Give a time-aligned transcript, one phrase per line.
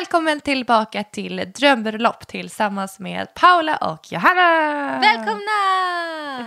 [0.00, 5.00] Välkommen tillbaka till Drömbröllop tillsammans med Paula och Johanna!
[5.00, 5.50] Välkomna!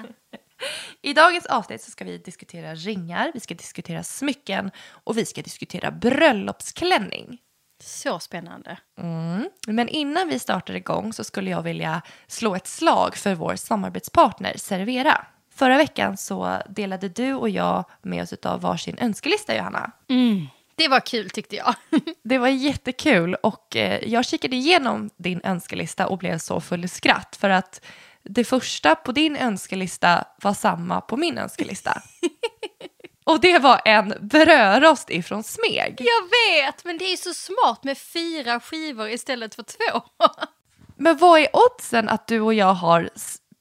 [1.01, 4.71] I dagens avsnitt så ska vi diskutera ringar, vi ska diskutera smycken
[5.03, 7.37] och vi ska diskutera bröllopsklänning.
[7.83, 8.77] Så spännande.
[8.99, 9.49] Mm.
[9.67, 14.53] Men innan vi startar igång så skulle jag vilja slå ett slag för vår samarbetspartner
[14.57, 15.25] Servera.
[15.53, 19.91] Förra veckan så delade du och jag med oss av varsin önskelista, Johanna.
[20.09, 20.47] Mm.
[20.79, 21.75] Det var kul tyckte jag.
[22.23, 26.87] Det var jättekul och eh, jag kikade igenom din önskelista och blev så full i
[26.87, 27.85] skratt för att
[28.23, 32.01] det första på din önskelista var samma på min önskelista.
[33.23, 35.95] Och det var en brödrost ifrån Smeg.
[35.97, 40.01] Jag vet, men det är så smart med fyra skivor istället för två.
[40.97, 43.09] Men vad är oddsen att du och jag har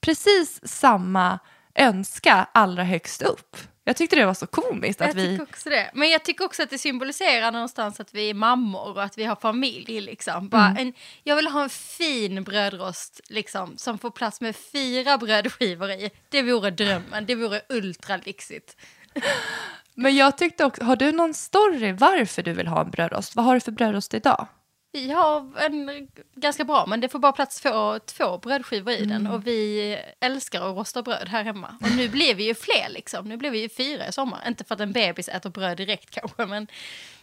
[0.01, 1.39] precis samma
[1.79, 3.57] önska allra högst upp?
[3.83, 5.27] Jag tyckte det var så komiskt att jag vi...
[5.27, 5.91] tycker också det.
[5.93, 9.23] Men jag tycker också att det symboliserar någonstans att vi är mammor och att vi
[9.23, 10.01] har familj.
[10.01, 10.49] Liksom.
[10.49, 10.77] Bara Mm.
[10.87, 10.93] en,
[11.23, 16.11] jag vill ha en fin brödrost liksom, som får plats med fyra brödskivor i.
[16.29, 18.75] Det vore drömmen, det vore ultralyxigt.
[19.95, 23.35] Men jag tyckte också, har du någon story varför du vill ha en brödrost?
[23.35, 24.47] Vad har du för brödrost idag?
[24.91, 29.27] Vi har en ganska bra, men det får bara plats två, två brödskivor i den.
[29.27, 31.75] Och vi älskar att rosta bröd här hemma.
[31.81, 33.29] Och nu blir vi ju fler liksom.
[33.29, 34.43] Nu blir vi ju fyra i sommar.
[34.47, 36.67] Inte för att en bebis äter bröd direkt kanske, men...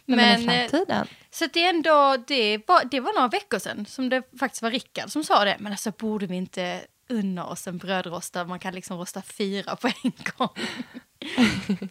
[0.09, 1.07] Men, men i eh, framtiden?
[1.31, 4.71] så det är ändå, det var, det var några veckor sedan som det faktiskt var
[4.71, 5.55] Rickard som sa det.
[5.59, 9.75] Men alltså borde vi inte unna oss en brödrost där man kan liksom rosta fyra
[9.75, 10.49] på en gång?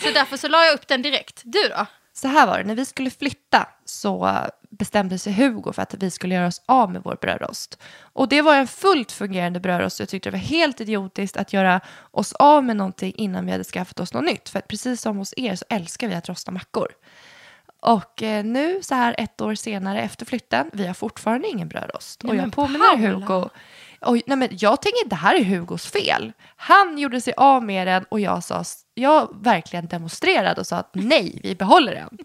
[0.00, 1.42] så därför så la jag upp den direkt.
[1.44, 1.86] Du då?
[2.12, 4.38] Så här var det, när vi skulle flytta så
[4.70, 7.78] bestämde sig Hugo för att vi skulle göra oss av med vår brödrost.
[8.02, 10.00] Och det var en fullt fungerande brödrost.
[10.00, 13.64] Jag tyckte det var helt idiotiskt att göra oss av med någonting innan vi hade
[13.64, 14.48] skaffat oss något nytt.
[14.48, 16.88] För att precis som hos er så älskar vi att rosta mackor.
[17.80, 22.22] Och eh, nu så här ett år senare efter flytten, vi har fortfarande ingen brödrost.
[22.22, 23.08] Nej, och jag påminner Paula.
[23.08, 23.48] Hugo.
[24.04, 26.32] Oj, nej men jag tänker det här är Hugos fel.
[26.56, 28.64] Han gjorde sig av med den och jag sa,
[28.94, 32.18] jag verkligen demonstrerade och sa att nej, vi behåller den.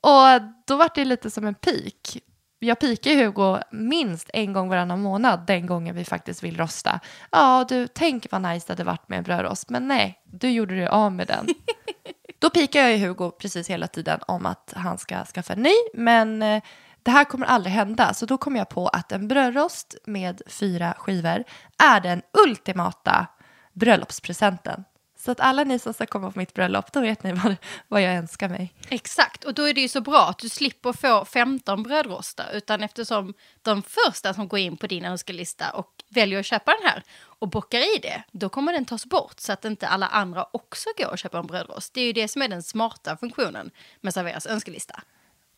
[0.00, 2.22] Och då var det lite som en pik.
[2.58, 7.00] Jag pikar Hugo minst en gång varannan månad den gången vi faktiskt vill rosta.
[7.30, 10.74] Ja, du, tänk vad nice det hade varit med en brödrost, men nej, du gjorde
[10.74, 11.46] dig av med den.
[12.38, 16.42] Då pikar jag Hugo precis hela tiden om att han ska skaffa en ny, men
[16.42, 16.62] eh,
[17.02, 18.14] det här kommer aldrig hända.
[18.14, 21.44] Så då kom jag på att en brödrost med fyra skivor
[21.78, 23.26] är den ultimata
[23.72, 24.84] bröllopspresenten.
[25.24, 27.56] Så att alla ni som ska komma på mitt bröllop, då vet ni vad,
[27.88, 28.74] vad jag önskar mig.
[28.88, 32.50] Exakt, och då är det ju så bra att du slipper få 15 brödrostar.
[32.52, 36.90] Utan eftersom de första som går in på din önskelista och väljer att köpa den
[36.90, 40.46] här och bockar i det, då kommer den tas bort så att inte alla andra
[40.52, 41.94] också går och köper en brödrost.
[41.94, 43.70] Det är ju det som är den smarta funktionen
[44.00, 45.02] med Serveras önskelista.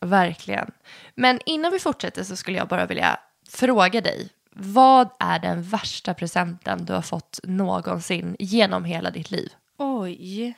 [0.05, 0.71] Verkligen.
[1.15, 4.29] Men innan vi fortsätter så skulle jag bara vilja fråga dig.
[4.57, 9.53] Vad är den värsta presenten du har fått någonsin genom hela ditt liv?
[9.79, 10.55] Oj,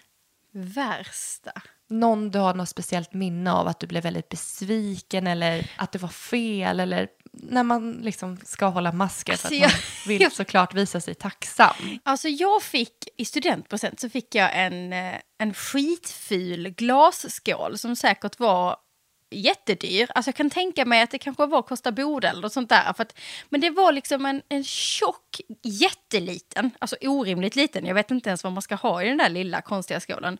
[0.52, 1.52] värsta.
[1.88, 5.98] Någon du har något speciellt minne av att du blev väldigt besviken eller att det
[5.98, 10.22] var fel eller när man liksom ska hålla masken för att Alltså, man jag- vill
[10.22, 11.74] jag- såklart visa sig tacksam.
[12.02, 18.38] Alltså jag fick i studentpresent så fick jag en, eh, en skitful glasskål som säkert
[18.38, 18.76] var
[19.30, 20.10] jättedyr.
[20.14, 22.92] Alltså jag kan tänka mig att det kanske var Kosta Boda eller något sånt där.
[22.92, 28.10] För att, men det var liksom en, en tjock, jätteliten, alltså orimligt liten, jag vet
[28.10, 30.38] inte ens vad man ska ha i den där lilla konstiga skålen.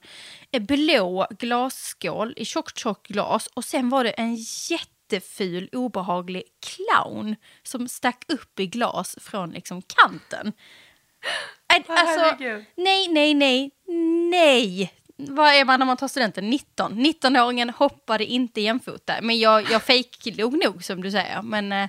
[0.51, 4.37] En blå glasskål i tjockt, tjockt glas och sen var det en
[4.71, 10.53] jätteful, obehaglig clown som stack upp i glas från liksom kanten.
[11.89, 12.37] Alltså,
[12.77, 13.71] nej, nej, nej,
[14.31, 14.93] nej.
[15.17, 16.51] Vad är man när man tar studenten?
[16.51, 16.93] 19.
[17.07, 19.15] 19-åringen hoppade inte jämfota.
[19.23, 21.43] Men jag, jag fejklog nog som du säger.
[21.43, 21.89] Men eh,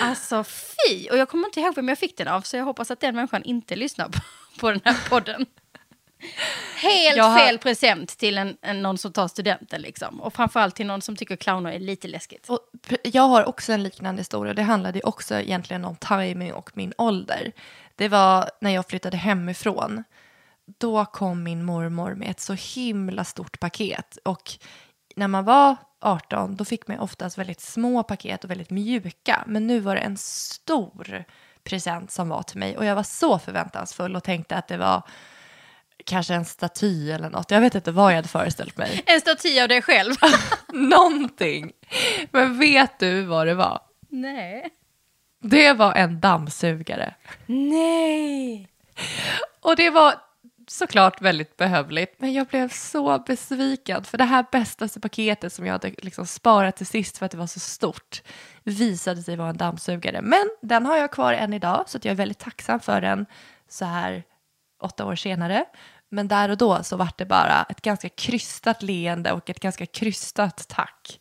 [0.00, 1.08] alltså fy.
[1.10, 2.40] Och jag kommer inte ihåg vem jag fick den av.
[2.40, 4.18] Så jag hoppas att den människan inte lyssnar på,
[4.60, 5.46] på den här podden.
[6.76, 10.20] Helt har- fel present till en, en, någon som tar studenten liksom.
[10.20, 12.48] Och framförallt till någon som tycker clowner är lite läskigt.
[12.48, 12.60] Och
[13.02, 14.54] jag har också en liknande historia.
[14.54, 17.52] Det handlade också egentligen om timing och min ålder.
[17.96, 20.04] Det var när jag flyttade hemifrån.
[20.78, 24.18] Då kom min mormor med ett så himla stort paket.
[24.24, 24.50] Och
[25.16, 29.44] när man var 18 då fick man oftast väldigt små paket och väldigt mjuka.
[29.46, 31.24] Men nu var det en stor
[31.64, 32.76] present som var till mig.
[32.76, 35.02] Och jag var så förväntansfull och tänkte att det var
[36.04, 37.50] kanske en staty eller något.
[37.50, 39.02] Jag vet inte vad jag hade föreställt mig.
[39.06, 40.14] En staty av dig själv.
[40.72, 41.72] Någonting.
[42.30, 43.80] Men vet du vad det var?
[44.08, 44.70] Nej.
[45.42, 47.14] Det var en dammsugare.
[47.46, 48.68] Nej.
[49.60, 50.14] Och det var
[50.72, 52.14] såklart väldigt behövligt.
[52.18, 56.76] Men jag blev så besviken för det här bästaste paketet som jag hade liksom sparat
[56.76, 58.22] till sist för att det var så stort
[58.64, 60.22] visade sig vara en dammsugare.
[60.22, 63.26] Men den har jag kvar än idag så att jag är väldigt tacksam för den
[63.68, 64.22] så här
[64.82, 65.64] åtta år senare.
[66.08, 69.86] Men där och då så var det bara ett ganska krystat leende och ett ganska
[69.86, 71.20] krystat tack.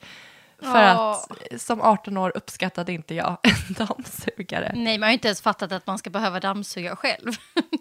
[0.61, 1.27] För att
[1.57, 4.71] som 18 år uppskattade inte jag en dammsugare.
[4.75, 7.31] Nej, man har ju inte ens fattat att man ska behöva dammsuga själv.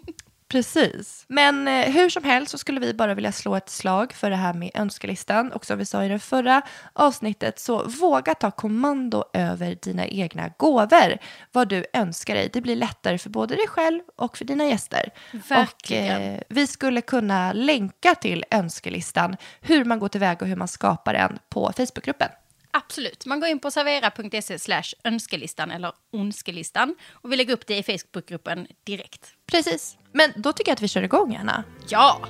[0.51, 1.25] Precis.
[1.27, 4.35] Men eh, hur som helst så skulle vi bara vilja slå ett slag för det
[4.35, 5.51] här med önskelistan.
[5.51, 6.61] Och som vi sa i det förra
[6.93, 11.17] avsnittet så våga ta kommando över dina egna gåvor.
[11.51, 12.49] Vad du önskar dig.
[12.53, 15.09] Det blir lättare för både dig själv och för dina gäster.
[15.49, 16.15] Verkligen.
[16.15, 20.67] Och, eh, vi skulle kunna länka till önskelistan, hur man går tillväga och hur man
[20.67, 22.29] skapar den på Facebookgruppen.
[22.73, 23.25] Absolut.
[23.25, 27.83] Man går in på servera.se slash önskelistan eller önskelistan och vi lägger upp det i
[27.83, 29.33] Facebookgruppen direkt.
[29.51, 29.97] Precis.
[30.13, 31.63] Men då tycker jag att vi kör igång, Anna.
[31.89, 32.27] Ja!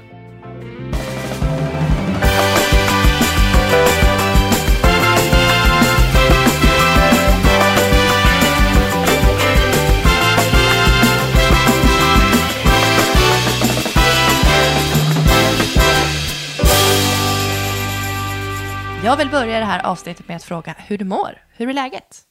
[19.03, 21.37] Jag vill börja det här avsnittet med att fråga hur du mår.
[21.53, 22.21] Hur är läget?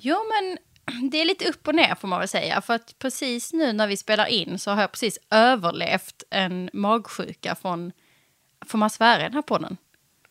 [0.00, 0.58] Jo, men
[1.10, 2.60] det är lite upp och ner får man väl säga.
[2.60, 7.54] För att precis nu när vi spelar in så har jag precis överlevt en magsjuka
[7.54, 7.92] från,
[8.66, 9.76] får man svära i den här podden?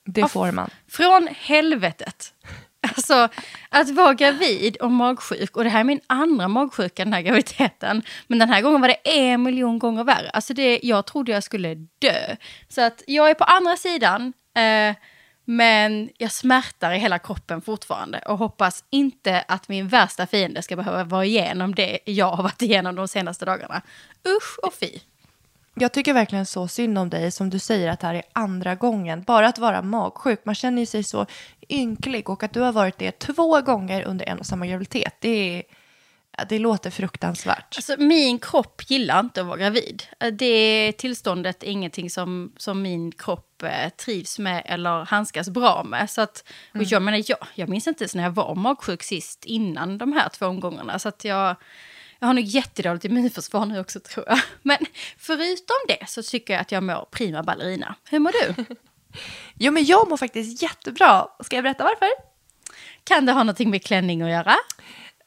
[0.05, 0.69] Det får man.
[0.87, 2.33] Från helvetet.
[2.95, 3.29] Alltså,
[3.69, 8.01] att vara gravid och magsjuk, och det här är min andra magsjuka den här graviditeten,
[8.27, 10.29] men den här gången var det en miljon gånger värre.
[10.29, 12.35] Alltså det, jag trodde jag skulle dö.
[12.69, 14.95] Så att jag är på andra sidan, eh,
[15.51, 20.75] men jag smärtar i hela kroppen fortfarande och hoppas inte att min värsta fiende ska
[20.75, 23.81] behöva vara igenom det jag har varit igenom de senaste dagarna.
[24.27, 24.99] Usch och fy.
[25.73, 28.75] Jag tycker verkligen så synd om dig som du säger att det här är andra
[28.75, 29.23] gången.
[29.23, 31.25] Bara att vara magsjuk, man känner ju sig så
[31.69, 35.15] ynklig och att du har varit det två gånger under en och samma graviditet.
[35.19, 35.63] Det, är,
[36.49, 37.75] det låter fruktansvärt.
[37.77, 40.03] Alltså, min kropp gillar inte att vara gravid.
[40.33, 46.09] Det tillståndet är ingenting som, som min kropp eh, trivs med eller handskas bra med.
[46.09, 46.43] Så att,
[46.73, 50.13] och jag, menar, jag, jag minns inte ens när jag var magsjuk sist innan de
[50.13, 50.99] här två omgångarna.
[50.99, 51.55] Så att jag,
[52.19, 54.39] jag har nog jättedåligt immunförsvar nu också tror jag.
[54.61, 54.77] Men
[55.17, 57.95] förutom det så tycker jag att jag mår prima ballerina.
[58.09, 58.65] Hur mår du?
[59.53, 61.27] Jo, men jag mår faktiskt jättebra.
[61.43, 62.07] Ska jag berätta varför?
[63.03, 64.55] Kan det ha någonting med klänning att göra?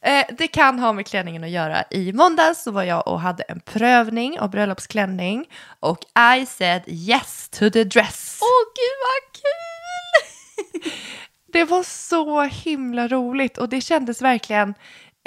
[0.05, 1.83] Eh, det kan ha med klänningen att göra.
[1.89, 5.45] I måndags så var jag och hade en prövning av bröllopsklänning
[5.79, 5.99] och
[6.37, 8.39] I said yes to the dress.
[8.41, 10.91] Åh gud vad kul!
[11.53, 14.73] Det var så himla roligt och det kändes verkligen...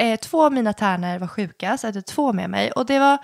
[0.00, 2.98] Eh, två av mina tärnor var sjuka så jag hade två med mig och det
[2.98, 3.18] var...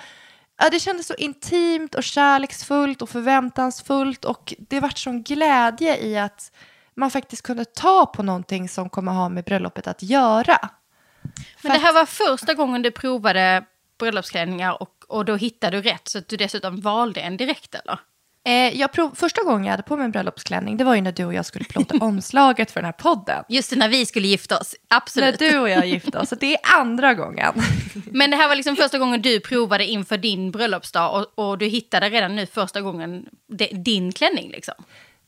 [0.58, 6.18] Ja, det kändes så intimt och kärleksfullt och förväntansfullt och det vart sån glädje i
[6.18, 6.52] att
[6.96, 10.70] man faktiskt kunde ta på någonting som kommer ha med bröllopet att göra.
[11.62, 13.64] Men det här var första gången du provade
[13.98, 17.98] bröllopsklänningar och, och då hittade du rätt så att du dessutom valde en direkt eller?
[18.46, 21.12] Eh, jag prov, första gången jag hade på mig en bröllopsklänning det var ju när
[21.12, 23.44] du och jag skulle plåta omslaget för den här podden.
[23.48, 24.74] Just det, när vi skulle gifta oss.
[24.90, 25.38] När Absolut.
[25.38, 27.52] du och jag gifte oss, så det är andra gången.
[28.10, 31.66] Men det här var liksom första gången du provade inför din bröllopsdag och, och du
[31.66, 34.74] hittade redan nu första gången de, din klänning liksom.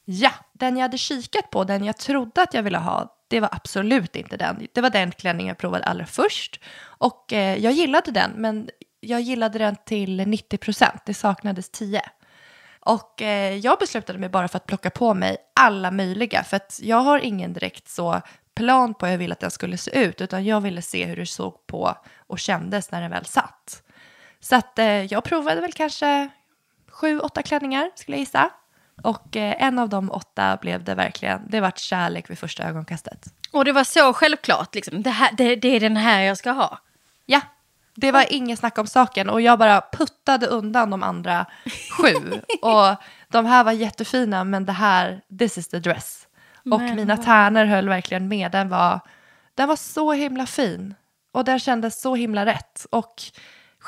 [0.05, 3.49] Ja, den jag hade kikat på, den jag trodde att jag ville ha, det var
[3.53, 4.67] absolut inte den.
[4.73, 6.61] Det var den klänning jag provade allra först.
[6.83, 11.03] Och eh, jag gillade den, men jag gillade den till 90 procent.
[11.07, 12.03] Det saknades 10.
[12.81, 16.45] Och eh, jag beslutade mig bara för att plocka på mig alla möjliga.
[16.45, 18.21] För att jag har ingen direkt så
[18.55, 20.21] plan på hur jag ville att den skulle se ut.
[20.21, 23.83] Utan jag ville se hur det såg på och kändes när den väl satt.
[24.41, 26.29] Så att eh, jag provade väl kanske
[26.89, 28.51] sju, åtta klänningar skulle jag gissa.
[29.03, 33.27] Och eh, en av de åtta blev det verkligen, det vart kärlek vid första ögonkastet.
[33.53, 36.51] Och det var så självklart liksom, det, här, det, det är den här jag ska
[36.51, 36.79] ha.
[37.27, 37.41] Ja,
[37.95, 41.47] det var inget snack om saken och jag bara puttade undan de andra
[41.99, 42.41] sju.
[42.63, 42.97] och
[43.29, 46.27] de här var jättefina men det här, this is the dress.
[46.71, 49.01] Och Men mina tärnor höll verkligen med, den var,
[49.55, 50.95] den var så himla fin.
[51.33, 52.87] Och den kändes så himla rätt.
[52.91, 53.23] Och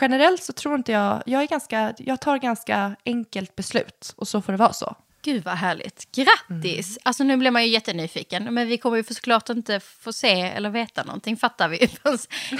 [0.00, 4.42] generellt så tror inte jag, jag är ganska, jag tar ganska enkelt beslut och så
[4.42, 4.96] får det vara så.
[5.22, 6.08] Gud vad härligt.
[6.12, 6.98] Grattis!
[7.02, 8.54] Alltså nu blir man ju jättenyfiken.
[8.54, 11.78] Men vi kommer ju såklart inte få se eller veta någonting, fattar vi,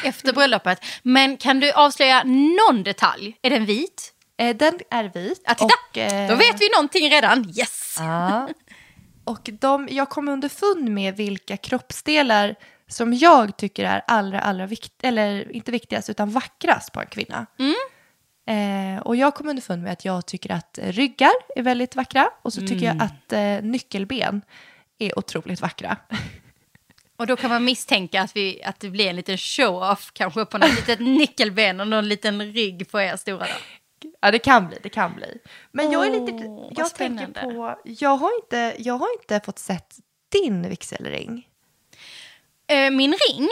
[0.02, 0.85] efter bröllopet.
[1.02, 3.37] Men kan du avslöja någon detalj?
[3.42, 4.12] Är den vit?
[4.38, 5.42] Eh, den är vit.
[5.45, 5.64] Ja, titta!
[5.90, 7.52] och, eh, Då vet vi någonting redan.
[7.59, 7.97] Yes!
[7.99, 8.49] Ja.
[9.25, 12.54] Och de, jag kom underfund med vilka kroppsdelar
[12.88, 17.47] som jag tycker är allra, allra vikt, eller inte viktigast utan vackrast på en kvinna.
[18.47, 22.52] Eh, och jag kom underfund med att jag tycker att ryggar är väldigt vackra och
[22.52, 24.42] så tycker jag att eh, nyckelben
[24.99, 25.97] är otroligt vackra.
[27.16, 30.59] Och då kan man misstänka att, vi, att det blir en liten show-off kanske på
[30.59, 34.11] något litet nyckelben och någon liten rygg på er stora då.
[34.21, 35.38] Ja, det kan bli, det kan bli.
[35.73, 36.33] Men jag är lite,
[36.80, 39.97] jag tänker på, jag har, inte, jag har inte fått sett
[40.33, 41.49] din vigselring.
[42.69, 43.49] Eh, min ring?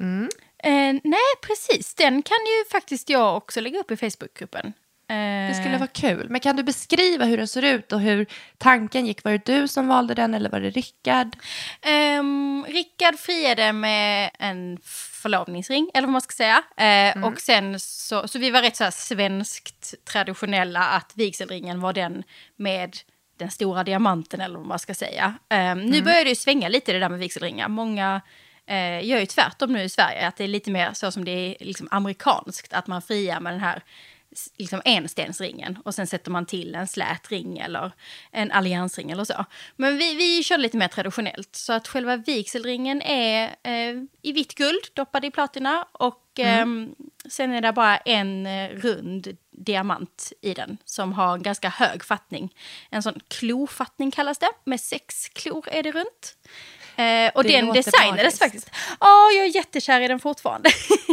[0.00, 0.28] Mm.
[0.58, 1.94] Eh, nej, precis.
[1.94, 4.66] Den kan ju faktiskt jag också lägga upp i Facebookgruppen.
[5.08, 6.26] Eh, Det skulle vara kul.
[6.30, 8.26] Men kan du beskriva hur den ser ut och hur
[8.58, 9.24] tanken gick?
[9.24, 11.36] Var det du som valde den eller var det Rickard?
[12.18, 14.78] Um, Rickard friade med en
[15.22, 16.62] förlovningsring, eller vad man ska säga.
[16.76, 21.92] Eh, Och sen så, så vi var rätt så här svenskt traditionella att vigselringen var
[21.92, 22.22] den
[22.56, 22.96] med
[23.38, 25.34] den stora diamanten eller vad man ska säga.
[25.48, 27.68] Ehm, Nu börjar det ju svänga lite det där med vigselringar.
[27.68, 28.20] Många
[28.66, 31.30] eh, gör ju tvärtom nu i Sverige, att det är lite mer så som det
[31.30, 33.82] är liksom amerikanskt, att man friar med den här
[34.56, 37.92] liksom enstensringen och sen sätter man till en slät ring eller
[38.30, 39.44] en alliansring eller så.
[39.76, 44.54] Men vi, vi kör lite mer traditionellt så att själva vigselringen är eh, i vitt
[44.54, 46.94] guld doppad i platina och ehm,
[47.28, 52.04] sen är det bara en eh, rund diamant i den som har en ganska hög
[52.04, 52.54] fattning.
[52.90, 56.36] En sån klofattning kallas det, med sex klor är det runt.
[56.96, 58.38] Eh, och Det den designades magiskt.
[58.38, 58.70] faktiskt.
[59.00, 60.70] Ja, jag är jättekär i den fortfarande.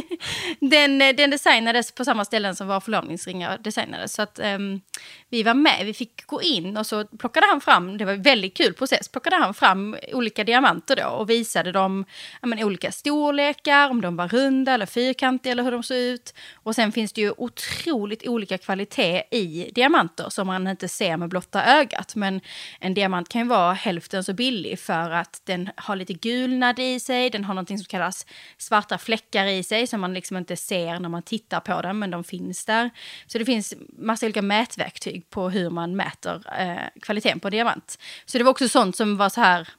[0.60, 4.14] den, eh, den designades på samma ställen som våra förlovningsringar designades.
[4.14, 4.82] Så att ehm,
[5.30, 8.22] vi var med, vi fick gå in och så plockade han fram, det var en
[8.22, 12.06] väldigt kul process, plockade han fram olika diamanter då och visade dem
[12.42, 16.34] ja, men, olika storlekar, om de var runda eller fyrkantiga eller hur de såg ut.
[16.54, 21.30] Och sen finns det ju otroligt olika kvalitet i diamanter som man inte ser med
[21.30, 22.16] blotta ögat.
[22.16, 22.42] Men
[22.80, 27.00] en diamant kan ju vara hälften så billig för att den har lite gulnad i
[27.00, 28.26] sig, den har någonting som kallas
[28.58, 32.12] svarta fläckar i sig som man liksom inte ser när man tittar på den, men
[32.12, 32.90] de finns där.
[33.28, 38.00] Så det finns massa olika mätverktyg på hur man mäter eh, kvaliteten på diamant.
[38.26, 39.70] Så det var också sånt som var så här,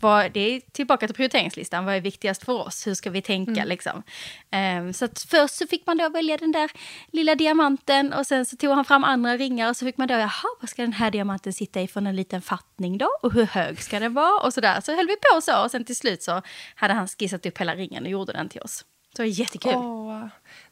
[0.00, 3.64] vad, det är tillbaka till prioriteringslistan, vad är viktigast för oss, hur ska vi tänka
[3.64, 4.02] liksom.
[4.50, 6.70] Ehm, så först så fick man då välja den där
[7.12, 10.14] lilla diamanten och sen så tog han fram andra ringar och så fick man då,
[10.14, 13.08] jaha, vad ska den här diamanten sitta i för en liten fattning då?
[13.22, 14.40] Och hur hög ska den vara?
[14.40, 16.42] Och sådär, så höll vi på så och sen till slut så
[16.74, 18.84] hade han skissat upp hela ringen och gjorde den till oss.
[19.16, 19.74] Så det var jättekul.
[19.74, 20.26] Åh,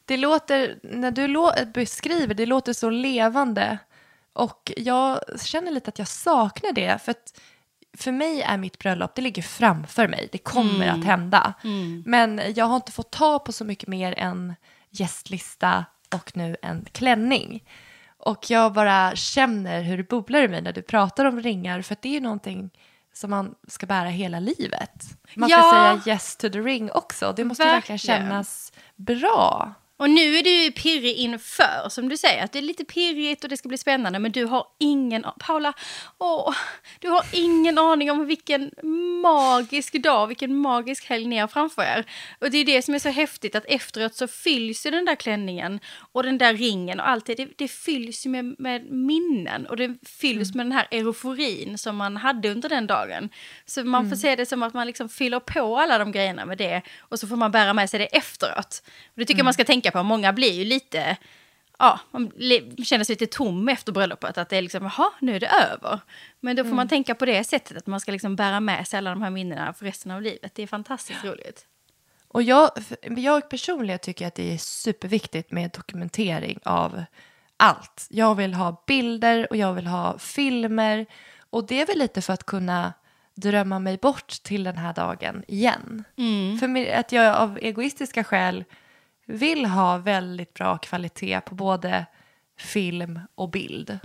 [0.05, 3.79] det låter, när du beskriver, det låter så levande.
[4.33, 7.03] Och jag känner lite att jag saknar det.
[7.03, 7.41] För att
[7.99, 10.29] för mig är mitt bröllop, det ligger framför mig.
[10.33, 11.55] Det kommer att hända.
[12.05, 14.55] Men jag har inte fått ta på så mycket mer än
[14.91, 17.65] gästlista och nu en klänning.
[18.19, 21.83] Och jag bara känner hur det bubblar i mig när du pratar om ringar.
[21.83, 22.71] För att det är ju någonting
[23.15, 25.03] som man ska bära hela livet.
[25.37, 26.01] Man ska Ja.
[26.05, 27.33] säga yes to the ring också.
[27.37, 28.21] Det måste verkligen Verkligen.
[28.21, 29.75] kännas bra.
[29.99, 33.51] Och nu är du pirrig inför, som du säger, att det är lite pirrigt och
[33.51, 35.73] det ska bli spännande, men du har ingen, Paula,
[36.19, 36.55] åh,
[36.99, 38.71] du har ingen aning om vilken
[39.23, 42.05] magisk dag, vilken magisk helg ni har framför er.
[42.41, 45.15] Och det är det som är så häftigt, att efteråt så fylls ju den där
[45.15, 45.81] klänningen
[46.13, 49.77] och den där ringen och allt det, det, det fylls ju med, med minnen och
[49.77, 53.29] det fylls med den här euforin som man hade under den dagen.
[53.67, 56.59] Så man får se det som att man liksom fyller på alla de grejerna med
[56.59, 58.83] det och så får man bära med sig det efteråt.
[59.07, 61.17] Och det tycker jag man ska tänka på, många blir ju lite,
[61.79, 62.33] ja, man
[62.85, 66.01] känner sig lite tom efter bröllopet, att det är liksom, jaha, nu är det över.
[66.41, 68.99] Men då får man tänka på det sättet, att man ska liksom bära med sig
[68.99, 70.55] alla de här minnena för resten av livet.
[70.55, 71.67] Det är fantastiskt roligt.
[72.29, 77.05] Och jag, jag personligen tycker att det är superviktigt med dokumentering av
[77.57, 78.07] allt.
[78.11, 81.07] Jag vill ha bilder och jag vill ha filmer.
[81.51, 82.93] Och det är väl lite för att kunna
[83.35, 86.05] drömma mig bort till den här dagen igen.
[86.61, 88.65] För mig, att jag av egoistiska skäl
[89.29, 92.07] vill ha väldigt bra kvalitet på både
[92.59, 93.99] film och bild.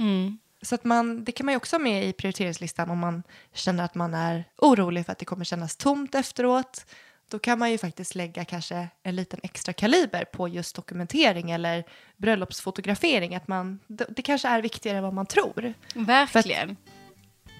[0.61, 3.83] Så att man, det kan man ju också ha med i prioriteringslistan om man känner
[3.83, 6.85] att man är orolig för att det kommer kännas tomt efteråt.
[7.27, 11.83] Då kan man ju faktiskt lägga kanske en liten extra kaliber på just dokumentering eller
[12.17, 13.35] bröllopsfotografering.
[13.35, 15.73] Att man, det, det kanske är viktigare än vad man tror.
[15.95, 16.77] Verkligen.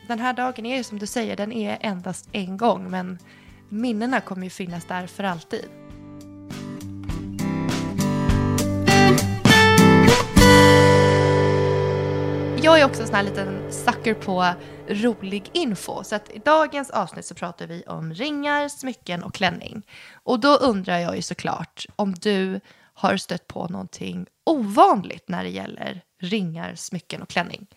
[0.07, 3.19] Den här dagen är ju som du säger, den är endast en gång men
[3.69, 5.82] minnena kommer ju finnas där för alltid.
[12.63, 14.53] Jag är också en sån här liten sucker på
[14.87, 16.03] rolig info.
[16.03, 19.87] Så att i dagens avsnitt så pratar vi om ringar, smycken och klänning.
[20.13, 22.59] Och då undrar jag ju såklart om du
[22.93, 27.67] har stött på någonting ovanligt när det gäller ringar, smycken och klänning.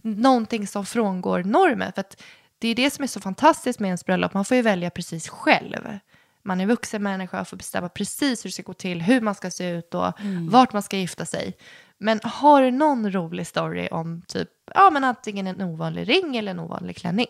[0.00, 1.92] Någonting som frångår normen.
[1.92, 2.22] För att
[2.58, 4.34] det är det som är så fantastiskt med ens bröllop.
[4.34, 5.98] Man får ju välja precis själv.
[6.42, 9.34] Man är vuxen människa och får bestämma precis hur det ska gå till, hur man
[9.34, 10.12] ska se ut och
[10.50, 11.56] vart man ska gifta sig.
[12.02, 16.50] Men har du någon rolig story om typ, ja men antingen en ovanlig ring eller
[16.50, 17.26] en ovanlig klänning?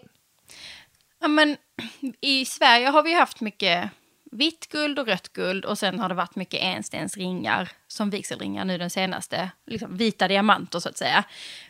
[1.21, 1.57] Ja, men
[2.21, 3.91] i Sverige har vi haft mycket
[4.31, 8.79] vitt guld och rött guld och sen har det varit mycket enstensringar som vigselringar nu
[8.79, 11.25] den senaste, liksom vita diamanter så att säga.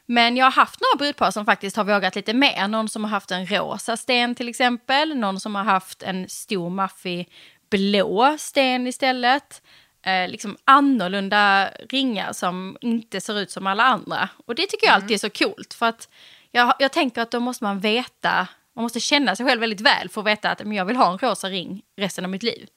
[0.06, 2.68] Men jag har haft några brudpar som faktiskt har vågat lite mer.
[2.68, 6.70] Någon som har haft en rosa sten till exempel, någon som har haft en stor
[6.70, 7.28] maffig
[7.70, 9.62] blå sten istället.
[10.02, 14.28] Eh, liksom annorlunda ringar som inte ser ut som alla andra.
[14.46, 16.08] Och det tycker jag alltid är så coolt för att
[16.50, 20.08] jag, jag tänker att då måste man veta man måste känna sig själv väldigt väl
[20.08, 22.68] för att veta att men jag vill ha en rosa ring resten av mitt liv.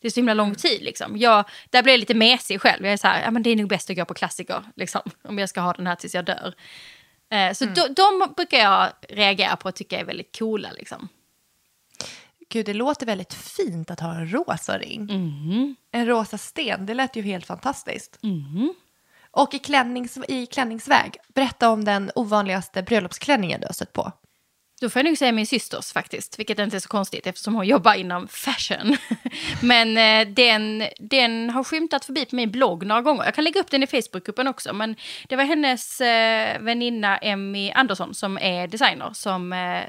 [0.00, 0.56] Det är så himla lång mm.
[0.56, 1.16] tid liksom.
[1.16, 2.84] Jag, där blir jag lite mesig själv.
[2.84, 5.00] Jag är så här, ja men det är nog bäst att gå på klassiker liksom.
[5.22, 6.54] Om jag ska ha den här tills jag dör.
[7.30, 7.74] Eh, så mm.
[7.74, 11.08] de, de, brukar jag reagera på och tycka är väldigt coola liksom.
[12.52, 15.00] Gud, det låter väldigt fint att ha en rosa ring.
[15.10, 15.76] Mm.
[15.92, 18.18] En rosa sten, det lät ju helt fantastiskt.
[18.22, 18.74] Mm.
[19.30, 24.12] Och i, klännings, i klänningsväg, berätta om den ovanligaste bröllopsklänningen du har sett på.
[24.80, 27.66] Då får jag nog säga min systers faktiskt, vilket inte är så konstigt eftersom hon
[27.66, 28.96] jobbar inom fashion.
[29.62, 33.24] men eh, den, den har skymtat förbi på min blogg några gånger.
[33.24, 34.72] Jag kan lägga upp den i Facebookgruppen också.
[34.72, 34.96] Men
[35.28, 39.82] det var hennes eh, väninna Emmy Andersson som är designer som eh,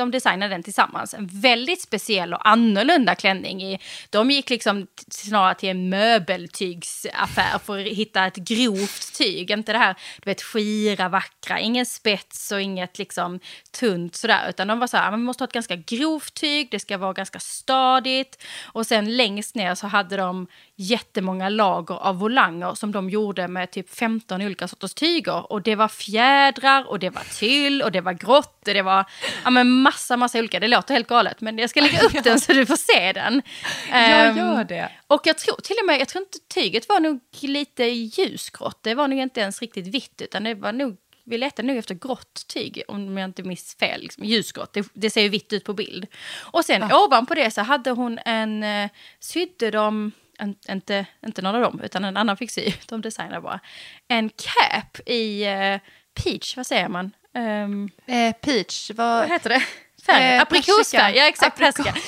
[0.00, 1.14] de designade den tillsammans.
[1.14, 3.80] En väldigt speciell och annorlunda klänning.
[4.10, 9.50] De gick liksom snarare till en möbeltygsaffär för att hitta ett grovt tyg.
[9.50, 13.40] Inte det här du vet, skira, vackra, ingen spets och inget liksom
[13.80, 14.48] tunt sådär.
[14.48, 17.12] Utan de var så här, man måste ha ett ganska grovt tyg, det ska vara
[17.12, 18.42] ganska stadigt.
[18.72, 23.70] Och sen längst ner så hade de jättemånga lager av volanger som de gjorde med
[23.70, 25.52] typ 15 olika sorters tyger.
[25.52, 29.04] Och det var fjädrar och det var tyll och det var grått och det var
[29.44, 30.60] ja, men massa, massa olika.
[30.60, 33.42] Det låter helt galet men jag ska lägga upp den så du får se den.
[33.90, 34.92] Jag gör det.
[35.06, 38.78] Och jag tror till och med, jag tror inte tyget var nog lite ljusgrått.
[38.82, 41.94] Det var nog inte ens riktigt vitt utan det var nog vi letade nog efter
[41.94, 44.02] grått tyg, om jag inte minns fel.
[44.02, 46.06] Liksom, ljusgrått, det, det, ser ju vitt ut på bild.
[46.40, 47.04] Och sen ja.
[47.04, 51.80] ovanpå det så hade hon en, eh, sydde de en, inte, inte någon av dem,
[51.84, 53.60] utan en annan fick sy, de designade bara,
[54.08, 55.78] en cap i uh,
[56.24, 57.10] peach, vad säger man?
[57.34, 59.18] Um, eh, peach, vad...
[59.20, 59.62] vad heter det?
[60.10, 60.34] Färg?
[60.34, 61.94] Eh, Aprikosfärg, ja exakt, perska.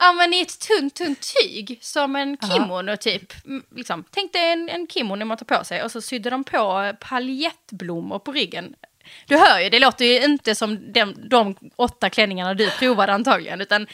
[0.00, 3.32] ja men i ett tunt, tunt tyg som en kimono typ.
[3.76, 4.04] Liksom.
[4.10, 8.18] Tänk dig en, en kimono man tar på sig och så sydde de på paljettblommor
[8.18, 8.74] på ryggen.
[9.26, 13.60] Du hör ju, det låter ju inte som de, de åtta klänningarna du provade antagligen,
[13.60, 13.86] utan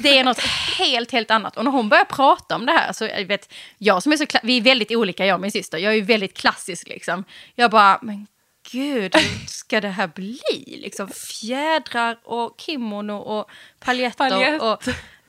[0.00, 0.40] det är något
[0.78, 1.56] helt, helt annat.
[1.56, 4.26] Och när hon börjar prata om det här, så jag vet, jag som är så,
[4.42, 7.24] vi är väldigt olika jag och min syster, jag är ju väldigt klassisk liksom.
[7.54, 8.26] Jag bara, men
[8.72, 10.40] gud, hur ska det här bli?
[10.66, 14.62] Liksom fjädrar och kimono och paljetter Paljett.
[14.62, 14.82] och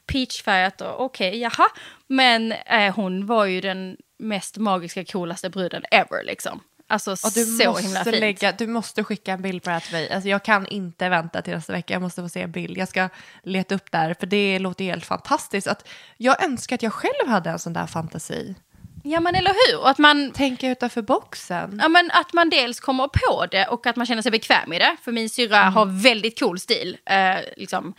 [0.06, 1.70] peachfärgat och okej, okay, jaha.
[2.08, 6.62] Men eh, hon var ju den mest magiska, coolaste bruden ever liksom.
[6.92, 8.20] Alltså och du så måste himla fint.
[8.20, 10.12] Lägga, du måste skicka en bild på det här till mig.
[10.12, 11.94] Alltså, jag kan inte vänta till nästa vecka.
[11.94, 12.78] Jag måste få se en bild.
[12.78, 13.10] Jag ska
[13.44, 15.68] leta upp där för det låter helt fantastiskt.
[15.68, 18.56] Att jag önskar att jag själv hade en sån där fantasi.
[19.04, 19.80] Ja men eller hur?
[19.80, 20.32] Och att man...
[20.32, 21.80] Tänka utanför boxen.
[21.82, 24.80] Ja men att man dels kommer på det och att man känner sig bekväm i
[24.80, 24.96] det.
[25.02, 25.74] För min syrra mm.
[25.74, 26.98] har väldigt cool stil.
[27.06, 27.94] Eh, liksom.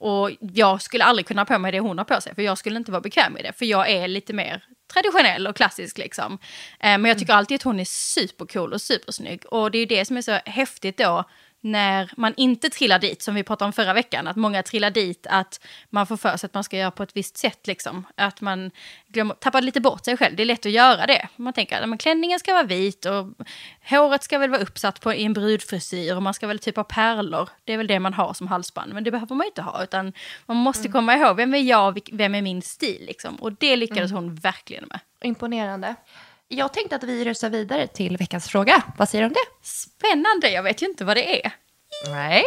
[0.00, 2.34] Och jag skulle aldrig kunna ha på mig det hon har på sig.
[2.34, 3.52] För jag skulle inte vara bekväm i det.
[3.52, 6.32] För jag är lite mer traditionell och klassisk liksom.
[6.32, 6.38] Eh,
[6.80, 7.38] men jag tycker mm.
[7.38, 9.46] alltid att hon är supercool och supersnygg.
[9.46, 11.24] Och det är ju det som är så häftigt då
[11.66, 15.26] när man inte trillar dit, som vi pratade om förra veckan, att många trillar dit,
[15.30, 17.66] att man får för sig att man ska göra på ett visst sätt.
[17.66, 18.06] Liksom.
[18.14, 18.70] Att man
[19.08, 20.36] glömmer, tappar lite bort sig själv.
[20.36, 21.28] Det är lätt att göra det.
[21.36, 23.26] Man tänker att klänningen ska vara vit och
[23.90, 26.84] håret ska väl vara uppsatt på, i en brudfrisyr och man ska väl typ ha
[26.84, 27.48] pärlor.
[27.64, 29.82] Det är väl det man har som halsband, men det behöver man inte ha.
[29.82, 30.12] Utan
[30.46, 30.92] man måste mm.
[30.92, 33.04] komma ihåg, vem är jag, vem är min stil?
[33.06, 33.36] Liksom.
[33.36, 34.24] Och det lyckades mm.
[34.24, 35.00] hon verkligen med.
[35.22, 35.94] Imponerande.
[36.48, 38.82] Jag tänkte att vi rusar vidare till veckans fråga.
[38.96, 39.66] Vad säger du om det?
[39.66, 41.52] Spännande, jag vet ju inte vad det är.
[42.10, 42.44] Nej.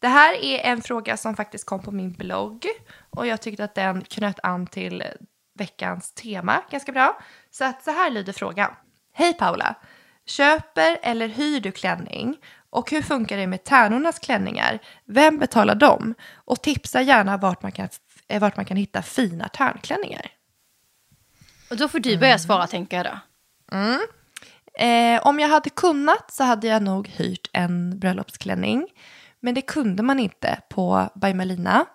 [0.00, 2.66] Det här är en fråga som faktiskt kom på min blogg
[3.10, 5.04] och jag tyckte att den knöt an till
[5.58, 7.20] veckans tema ganska bra.
[7.50, 8.74] Så att så här lyder frågan.
[9.12, 9.74] Hej Paula!
[10.26, 12.36] Köper eller hyr du klänning?
[12.70, 14.78] Och hur funkar det med tärnornas klänningar?
[15.04, 16.14] Vem betalar dem?
[16.34, 17.88] Och tipsa gärna vart man kan,
[18.40, 20.26] vart man kan hitta fina tärnklänningar.
[21.70, 23.18] Och då får du börja svara tänker jag då.
[23.74, 24.00] Mm.
[24.74, 28.86] Eh, om jag hade kunnat så hade jag nog hyrt en bröllopsklänning.
[29.40, 31.86] Men det kunde man inte på By Melina.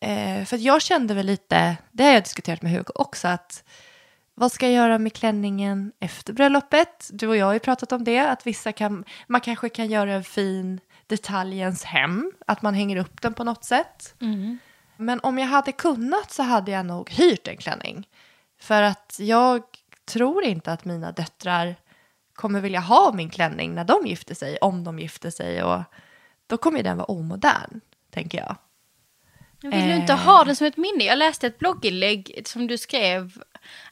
[0.00, 3.64] Eh, för jag kände väl lite, det har jag diskuterat med Hugo också, att
[4.34, 7.10] vad ska jag göra med klänningen efter bröllopet?
[7.12, 10.12] Du och jag har ju pratat om det, att vissa kan, man kanske kan göra
[10.12, 14.14] en fin detalj i ens hem, att man hänger upp den på något sätt.
[14.20, 14.58] Mm.
[14.96, 18.08] Men om jag hade kunnat så hade jag nog hyrt en klänning.
[18.60, 19.62] För att jag
[20.04, 21.76] tror inte att mina döttrar
[22.34, 25.62] kommer vilja ha min klänning när de gifter sig, om de gifter sig.
[25.62, 25.82] Och
[26.46, 28.56] då kommer den vara omodern, tänker jag.
[29.60, 31.04] Jag vill du inte ha den som ett minne?
[31.04, 33.42] Jag läste ett blogginlägg som du skrev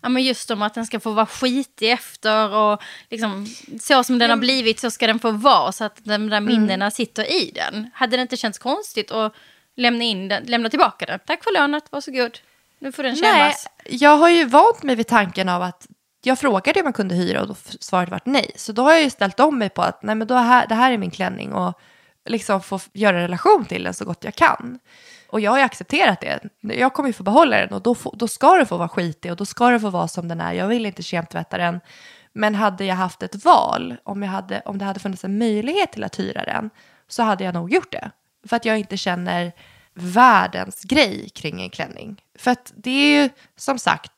[0.02, 3.46] ja, men just om att den ska få vara skitig efter och liksom,
[3.80, 6.84] så som den har blivit så ska den få vara så att de där minnena
[6.84, 6.90] mm.
[6.90, 7.90] sitter i den.
[7.94, 9.34] Hade det inte känts konstigt att
[9.76, 11.18] lämna, in den, lämna tillbaka den?
[11.26, 12.38] Tack för lånet, varsågod.
[12.78, 13.66] Nu får den kännas.
[13.84, 15.86] Nej, jag har ju vant mig vid tanken av att
[16.22, 18.50] jag frågade om jag kunde hyra och då svaret var nej.
[18.56, 20.74] Så då har jag ju ställt om mig på att nej, men då här, det
[20.74, 21.78] här är min klänning och
[22.24, 24.78] liksom få göra relation till den så gott jag kan.
[25.28, 26.40] Och jag har ju accepterat det.
[26.60, 29.30] Jag kommer ju få behålla den och då, få, då ska den få vara skitig
[29.30, 30.52] och då ska den få vara som den är.
[30.52, 31.80] Jag vill inte kemtvätta den.
[32.32, 35.92] Men hade jag haft ett val, om, jag hade, om det hade funnits en möjlighet
[35.92, 36.70] till att hyra den,
[37.08, 38.10] så hade jag nog gjort det.
[38.48, 39.52] För att jag inte känner
[39.94, 42.22] världens grej kring en klänning.
[42.38, 44.12] För att det är ju som sagt,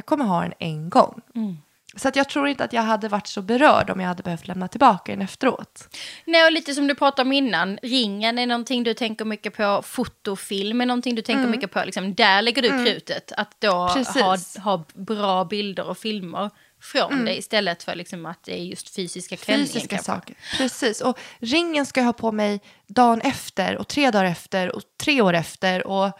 [0.00, 1.20] jag kommer ha den en gång.
[1.34, 1.56] Mm.
[1.96, 4.48] Så att jag tror inte att jag hade varit så berörd om jag hade behövt
[4.48, 5.96] lämna tillbaka den efteråt.
[6.24, 9.82] Nej, och lite som du pratade om innan, ringen är någonting du tänker mycket på,
[9.82, 11.50] fotofilm är någonting du tänker mm.
[11.50, 11.82] mycket på.
[11.84, 12.84] Liksom, där lägger du mm.
[12.84, 16.50] krutet, att då ha, ha bra bilder och filmer
[16.82, 17.24] från mm.
[17.24, 19.72] det istället för liksom att det är just fysiska klänningen.
[19.72, 20.36] Fysiska saker.
[20.56, 24.82] Precis, och ringen ska jag ha på mig dagen efter och tre dagar efter och
[25.02, 26.18] tre år efter och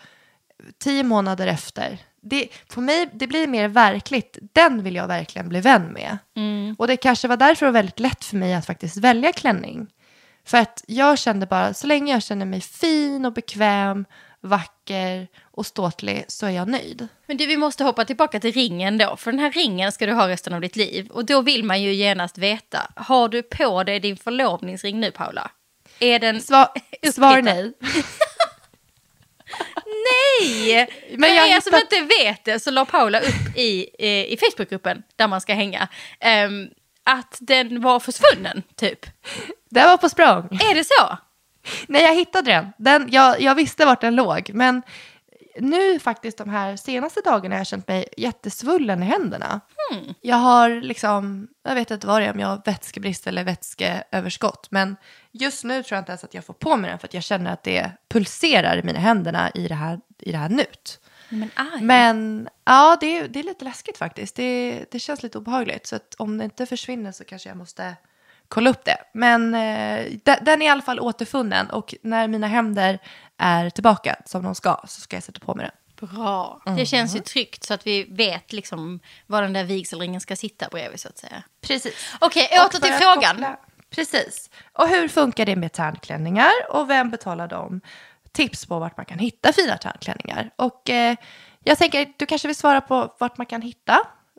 [0.79, 4.39] tio månader efter det, för mig det blir mer verkligt.
[4.53, 6.19] Den vill jag verkligen bli vän med.
[6.37, 6.75] Mm.
[6.79, 9.87] Och det kanske var därför det var väldigt lätt för mig att faktiskt välja klänning.
[10.45, 14.05] För att jag kände bara, så länge jag känner mig fin och bekväm,
[14.41, 17.09] vacker och ståtlig så är jag nöjd.
[17.27, 19.17] Men du, vi måste hoppa tillbaka till ringen då.
[19.17, 21.09] För den här ringen ska du ha resten av ditt liv.
[21.11, 25.51] Och då vill man ju genast veta, har du på dig din förlovningsring nu Paula?
[25.99, 26.69] Är den Svar,
[27.13, 27.73] svar nej.
[30.11, 30.89] Nej!
[31.17, 33.87] Men jag er som inte vet det så la Paula upp i,
[34.33, 35.89] i Facebookgruppen där man ska hänga.
[36.47, 36.71] Um,
[37.05, 39.07] att den var försvunnen, typ.
[39.71, 40.49] Den var på språng.
[40.71, 41.19] Är det så?
[41.87, 42.73] Nej, jag hittade den.
[42.79, 44.83] den jag, jag visste vart den låg, men
[45.61, 49.61] nu faktiskt de här senaste dagarna har jag känt mig jättesvullen i händerna.
[49.91, 50.15] Hmm.
[50.21, 54.71] Jag har liksom, jag vet inte vad det är, om jag har vätskebrist eller vätskeöverskott.
[54.71, 54.97] Men
[55.33, 57.23] just nu tror jag inte ens att jag får på mig den för att jag
[57.23, 61.01] känner att det pulserar i mina händerna i det här, i det här nut.
[61.29, 64.37] Men, Men ja, det är, det är lite läskigt faktiskt.
[64.37, 65.87] Det, det känns lite obehagligt.
[65.87, 67.97] Så att om det inte försvinner så kanske jag måste
[68.51, 68.97] kolla upp det.
[69.13, 70.07] Men eh,
[70.41, 72.99] den är i alla fall återfunnen och när mina händer
[73.39, 76.09] är tillbaka som de ska så ska jag sätta på mig den.
[76.09, 76.63] Bra.
[76.67, 76.79] Mm.
[76.79, 80.69] Det känns ju tryggt så att vi vet liksom var den där vigselringen ska sitta
[80.69, 81.43] bredvid så att säga.
[81.61, 82.17] Precis.
[82.19, 83.37] Okej, okay, åter till frågan.
[83.37, 83.57] Koppla.
[83.91, 84.51] Precis.
[84.73, 87.81] Och hur funkar det med tärnklänningar och vem betalar dem?
[88.33, 90.51] Tips på vart man kan hitta fina tärnklänningar.
[90.57, 91.17] Och eh,
[91.65, 93.99] jag tänker, du kanske vill svara på vart man kan hitta?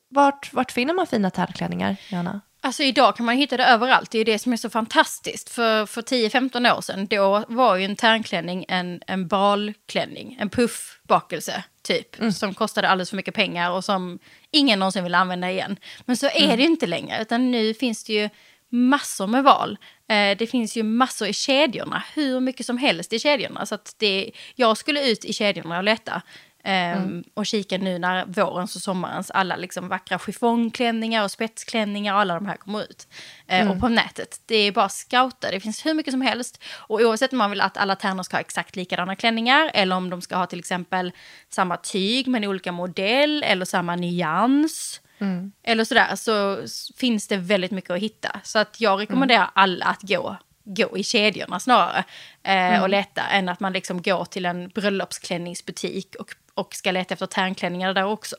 [0.09, 2.41] Vart, vart finner man fina tärnklänningar, Jana?
[2.63, 5.49] Alltså idag kan man hitta det överallt, det är det som är så fantastiskt.
[5.49, 11.63] För, för 10-15 år sedan, då var ju en tärnklänning en, en balklänning, en puffbakelse
[11.81, 12.19] typ.
[12.19, 12.31] Mm.
[12.31, 14.19] Som kostade alldeles för mycket pengar och som
[14.51, 15.77] ingen någonsin vill använda igen.
[16.05, 16.57] Men så är mm.
[16.57, 18.29] det inte längre, utan nu finns det ju
[18.69, 19.77] massor med val.
[20.07, 23.65] Eh, det finns ju massor i kedjorna, hur mycket som helst i kedjorna.
[23.65, 26.21] Så att det, jag skulle ut i kedjorna och leta.
[26.63, 27.03] Mm.
[27.03, 32.19] Um, och kika nu när vårens och sommarens alla liksom vackra chiffongklänningar och spetsklänningar och
[32.19, 33.07] alla de här kommer ut.
[33.49, 33.71] Uh, mm.
[33.71, 36.63] Och på nätet, det är bara scouta, det finns hur mycket som helst.
[36.73, 40.09] Och oavsett om man vill att alla tärnor ska ha exakt likadana klänningar eller om
[40.09, 41.11] de ska ha till exempel
[41.49, 45.01] samma tyg men olika modell eller samma nyans.
[45.19, 45.51] Mm.
[45.63, 46.57] Eller sådär, så
[46.97, 48.39] finns det väldigt mycket att hitta.
[48.43, 49.51] Så att jag rekommenderar mm.
[49.53, 52.03] alla att gå gå i kedjorna snarare
[52.43, 52.81] eh, mm.
[52.81, 57.25] och leta än att man liksom går till en bröllopsklänningsbutik och och ska leta efter
[57.25, 58.35] tärnklänningar där också.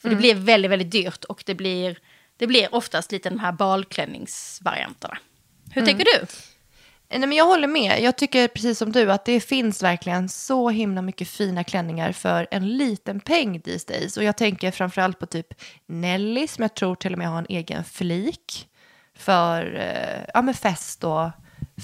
[0.00, 0.16] För mm.
[0.16, 1.98] det blir väldigt, väldigt dyrt och det blir,
[2.36, 5.18] det blir oftast lite de här balklänningsvarianterna.
[5.70, 5.86] Hur mm.
[5.86, 6.26] tänker du?
[7.10, 8.02] Nej, men jag håller med.
[8.02, 12.46] Jag tycker precis som du att det finns verkligen så himla mycket fina klänningar för
[12.50, 14.16] en liten peng these days.
[14.16, 15.46] Och jag tänker framförallt på typ
[15.86, 18.68] Nelly som jag tror till och med har en egen flik
[19.16, 21.30] för eh, ja, med fest, och,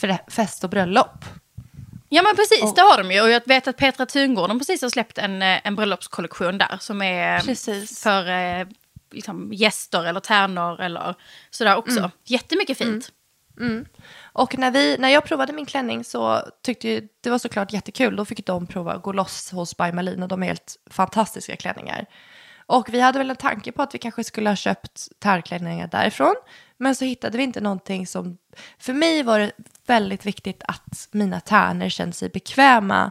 [0.00, 1.24] för fest och bröllop.
[2.08, 3.20] Ja men precis, och, det har de ju.
[3.20, 7.02] Och jag vet att Petra Tungården precis har släppt en, eh, en bröllopskollektion där som
[7.02, 8.02] är precis.
[8.02, 8.66] för eh,
[9.10, 11.14] liksom, gäster eller tärnor eller
[11.50, 11.98] sådär också.
[11.98, 12.10] Mm.
[12.24, 13.12] Jättemycket fint.
[13.58, 13.72] Mm.
[13.72, 13.86] Mm.
[14.32, 18.16] Och när, vi, när jag provade min klänning så tyckte jag det var såklart jättekul.
[18.16, 21.56] Då fick de prova att gå loss hos By Malin och de är helt fantastiska
[21.56, 22.06] klänningar.
[22.66, 26.34] Och vi hade väl en tanke på att vi kanske skulle ha köpt tärklänningar därifrån.
[26.78, 28.38] Men så hittade vi inte någonting som...
[28.78, 29.52] För mig var det
[29.86, 33.10] väldigt viktigt att mina tärnor känner sig bekväma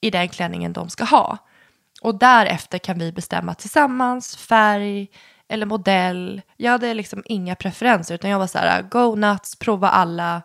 [0.00, 1.38] i den klänningen de ska ha.
[2.02, 5.08] Och därefter kan vi bestämma tillsammans färg,
[5.52, 6.42] eller modell.
[6.56, 10.42] Jag hade liksom inga preferenser utan jag var så här, go nuts, prova alla,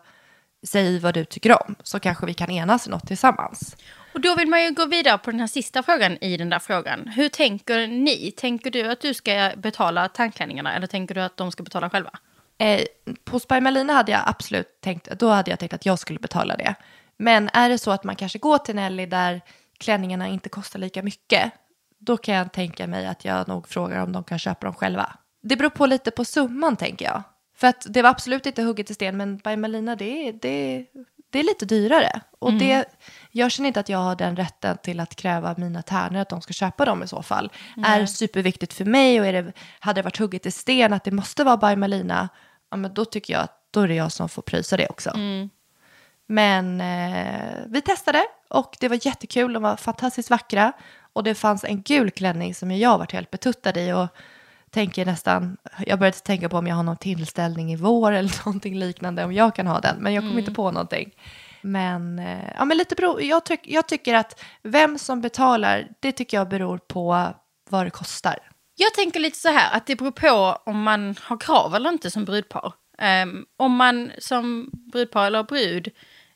[0.66, 1.74] säg vad du tycker om.
[1.82, 3.76] Så kanske vi kan enas i något tillsammans.
[4.14, 6.58] Och då vill man ju gå vidare på den här sista frågan i den där
[6.58, 7.08] frågan.
[7.08, 8.32] Hur tänker ni?
[8.36, 12.10] Tänker du att du ska betala tandklänningarna eller tänker du att de ska betala själva?
[12.58, 12.84] Eh,
[13.24, 16.74] på Spymalina hade jag absolut tänkt, då hade jag tänkt att jag skulle betala det.
[17.16, 19.40] Men är det så att man kanske går till Nelly där
[19.78, 21.52] klänningarna inte kostar lika mycket,
[21.98, 25.16] då kan jag tänka mig att jag nog frågar om de kan köpa dem själva.
[25.42, 27.22] Det beror på lite på summan tänker jag.
[27.56, 30.86] För att det var absolut inte hugget i sten, men by Malina det, det,
[31.30, 32.20] det är lite dyrare.
[32.38, 32.58] Och Mm.
[32.58, 32.84] det,
[33.30, 36.42] jag känner inte att jag har den rätten till att kräva mina tärnor att de
[36.42, 37.52] ska köpa dem i så fall.
[37.86, 41.10] Är superviktigt för mig och är det, hade det varit hugget i sten att det
[41.10, 42.28] måste vara by Malina,
[42.70, 45.10] ja, men då tycker jag att då är det jag som får pröjsa det också.
[45.10, 45.50] Mm.
[46.26, 49.52] Men eh, vi testade och det var jättekul.
[49.52, 50.72] De var fantastiskt vackra.
[51.12, 53.92] Och det fanns en gul klänning som jag varit helt betuttad i.
[53.92, 54.06] Och
[54.70, 58.78] tänker nästan, jag började tänka på om jag har någon tillställning i vår eller någonting
[58.78, 59.24] liknande.
[59.24, 59.96] Om jag kan ha den.
[59.96, 61.14] Men jag kom inte på någonting.
[61.62, 66.12] Men, eh, ja, men lite bero, jag, tyck, jag tycker att vem som betalar, det
[66.12, 67.28] tycker jag beror på
[67.70, 68.38] vad det kostar.
[68.80, 72.10] Jag tänker lite så här att det beror på om man har krav eller inte
[72.10, 72.72] som brudpar.
[73.22, 75.88] Um, om man som brudpar eller brud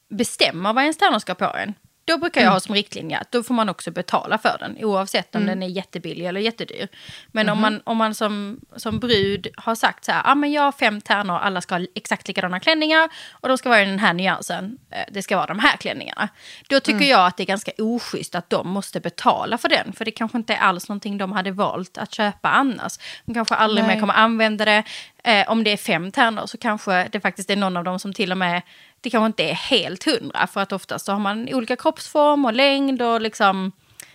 [0.09, 1.75] bestämmer vad ens tärnor ska på en.
[2.05, 5.35] Då brukar jag ha som riktlinje att då får man också betala för den oavsett
[5.35, 6.89] om den är jättebillig eller jättedyr.
[7.27, 10.63] Men om man, om man som, som brud har sagt så här, ah, men jag
[10.63, 13.99] har fem tärnor, alla ska ha exakt likadana klänningar och de ska vara i den
[13.99, 16.29] här nyansen, eh, det ska vara de här klänningarna.
[16.69, 20.05] Då tycker jag att det är ganska oschysst att de måste betala för den, för
[20.05, 22.99] det kanske inte är alls någonting de hade valt att köpa annars.
[23.25, 23.95] De kanske aldrig Nej.
[23.95, 24.83] mer kommer använda det.
[25.25, 28.13] Eh, om det är fem tärnor så kanske det faktiskt är någon av dem som
[28.13, 28.63] till och med
[29.03, 32.53] det kanske inte är helt hundra för att oftast så har man olika kroppsform och
[32.53, 33.73] längd och liksom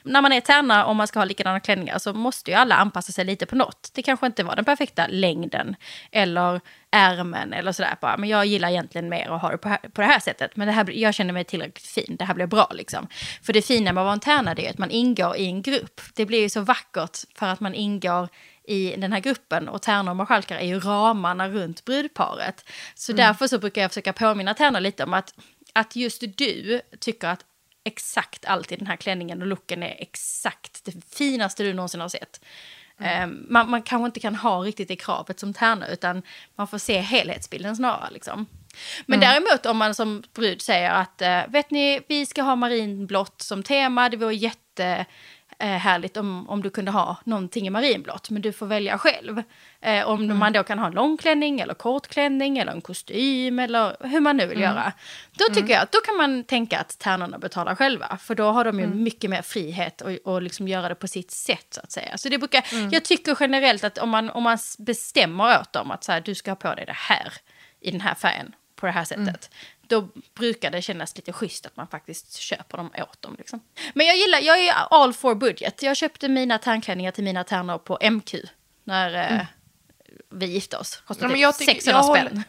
[0.07, 3.11] när man är tärna och man ska ha likadana klänningar så måste ju alla anpassa
[3.11, 3.91] sig lite på något.
[3.93, 5.75] Det kanske inte var den perfekta längden
[6.11, 8.17] eller ärmen eller sådär bara.
[8.17, 10.55] Men jag gillar egentligen mer att ha det på, här, på det här sättet.
[10.55, 13.07] Men det här, jag känner mig tillräckligt fin, det här blir bra liksom.
[13.43, 15.61] För det fina med att vara en tärna det är att man ingår i en
[15.61, 16.01] grupp.
[16.15, 18.29] Det blir ju så vackert för att man ingår
[18.67, 22.65] i den här gruppen och tärnor och marskalkar är ju ramarna runt brudparet.
[22.95, 25.33] Så därför så brukar jag försöka påminna tärnor lite om att,
[25.73, 27.45] att just du tycker att
[27.83, 32.09] exakt allt i den här klänningen och looken är exakt det finaste du någonsin har
[32.09, 32.41] sett.
[32.99, 36.21] Eh, man, man kanske inte kan ha riktigt det kravet som tärna utan
[36.55, 38.11] man får se helhetsbilden snarare.
[38.11, 38.45] Liksom.
[39.05, 43.41] Men däremot om man som brud säger att eh, vet ni, vi ska ha marinblått
[43.41, 45.05] som tema, det vore jätte
[45.59, 49.43] eh, härligt om, om du kunde ha någonting i marinblått, men du får välja själv.
[49.81, 54.19] Eh, om man då kan ha en långklänning eller kortklänning eller en kostym eller hur
[54.19, 54.93] man nu vill göra.
[55.31, 58.65] Då tycker jag att då kan man tänka att tärnorna betalar själva, för då har
[58.65, 61.91] de ju mycket mer frihet och, och liksom göra det på sitt sätt så att
[61.91, 62.17] säga.
[62.17, 66.03] Så det brukar, jag tycker generellt att om man, om man bestämmer åt dem att
[66.03, 67.33] så här, du ska ha på dig det här
[67.81, 69.49] i den här färgen på det här sättet.
[69.87, 73.35] Då brukar det kännas lite schysst att man faktiskt köper dem åt dem.
[73.37, 73.59] Liksom.
[73.93, 75.83] Men jag gillar, jag är all for budget.
[75.83, 78.35] Jag köpte mina tärnklänningar till mina tärnor på MQ
[78.83, 79.45] när eh,
[80.29, 81.01] vi gifte oss.
[81.07, 82.27] Kostade Ja, typ jag tycker- 600 jag spänn.
[82.27, 82.43] håller-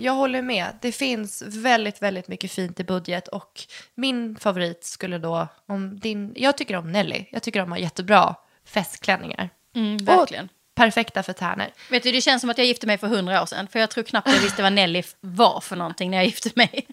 [0.00, 0.78] Jag håller med.
[0.80, 3.60] Det finns väldigt, väldigt mycket fint i budget och
[3.94, 7.24] min favorit skulle då, om din, jag tycker om Nelly.
[7.30, 9.50] Jag tycker de har jättebra festklänningar.
[9.74, 10.44] Mm, verkligen.
[10.44, 11.66] Och perfekta för tärnor.
[11.90, 13.68] Vet du, det känns som att jag gifte mig för hundra år sedan.
[13.68, 16.86] För jag tror knappt jag visste vad Nelly var för någonting när jag gifte mig.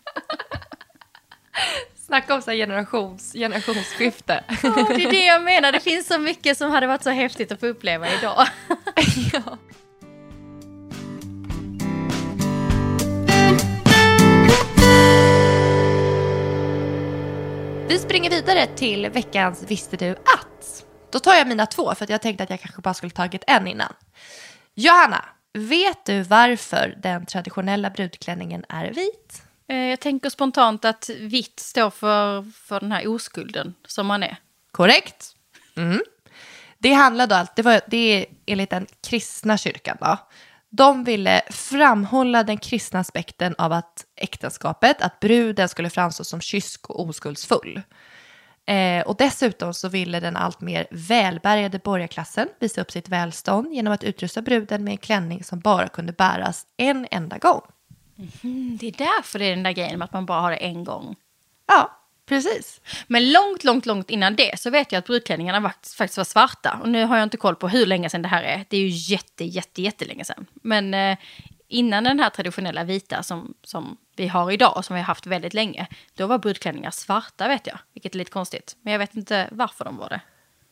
[1.96, 4.44] Snacka om så generations, generationsskifte.
[4.64, 5.72] Ja, det är det jag menar.
[5.72, 8.48] Det finns så mycket som hade varit så häftigt att få uppleva idag.
[9.34, 9.58] ja.
[17.88, 20.85] Vi springer vidare till veckans Visste du att?
[21.16, 23.44] Då tar jag mina två för att jag tänkte att jag kanske bara skulle tagit
[23.48, 23.94] en innan.
[24.74, 29.44] Johanna, vet du varför den traditionella brudklänningen är vit?
[29.68, 34.38] Eh, Jag tänker spontant att vitt står för, för den här oskulden som man är.
[34.72, 35.36] Korrekt.
[35.78, 36.02] Mm.
[36.78, 40.18] Det handlar då, det, var, det är enligt den kristna kyrkan då.
[40.70, 46.90] De ville framhålla den kristna aspekten av att äktenskapet, att bruden skulle framstå som kysk
[46.90, 47.82] och oskuldsfull.
[48.66, 53.94] Eh, och dessutom så ville den allt mer välbärgade borgarklassen visa upp sitt välstånd genom
[53.94, 57.62] att utrusta bruden med en klänning som bara kunde bäras en enda gång.
[58.44, 60.58] Mm, det är därför det är den där grejen med att man bara har det
[60.58, 61.16] en gång.
[61.68, 62.82] Ja, precis.
[63.08, 66.80] Men långt, långt, långt innan det så vet jag att brudklänningarna faktiskt var svarta.
[66.82, 68.66] Och nu har jag inte koll på hur länge sedan det här är.
[68.70, 70.46] Det är ju jätte, jätte, jättelänge sedan.
[70.54, 71.18] Men eh,
[71.68, 75.54] innan den här traditionella vita som, som vi har idag, som vi har haft väldigt
[75.54, 77.78] länge, då var brudklänningar svarta vet jag.
[77.94, 78.76] Vilket är lite konstigt.
[78.82, 80.22] Men jag vet inte varför de var det.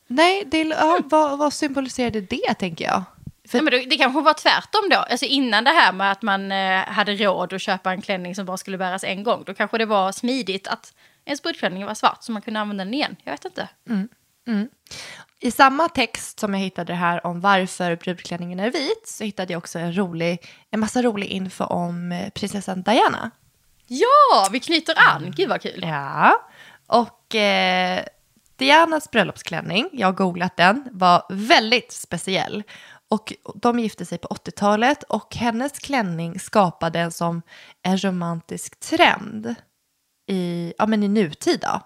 [0.08, 3.04] Nej, det, ja, vad, vad symboliserade det tänker jag?
[3.48, 4.98] För- Ja, men det, det kanske var tvärtom då.
[4.98, 8.46] Alltså innan det här med att man eh, hade råd att köpa en klänning som
[8.46, 9.44] bara skulle bäras en gång.
[9.46, 10.94] Då kanske det var smidigt att
[11.26, 13.16] ens brudklänning var svart så man kunde använda den igen.
[13.24, 13.70] Jag vet inte.
[15.40, 19.54] I samma text som jag hittade det här om varför brudklänningen är vit så hittade
[19.54, 23.32] jag också en, rolig, en massa rolig info om eh, prinsessan Diana.
[23.88, 25.34] Ja, vi knyter an.
[25.36, 25.80] Gud vad kul.
[25.88, 26.34] Ja,
[26.88, 28.04] och eh,
[28.56, 32.64] Dianas bröllopsklänning, jag har googlat den, var väldigt speciell.
[33.10, 37.42] Och de gifte sig på 80-talet och hennes klänning skapade en som
[37.82, 39.56] en romantisk trend
[40.28, 41.60] i, ja, men i nutid.
[41.60, 41.82] Då.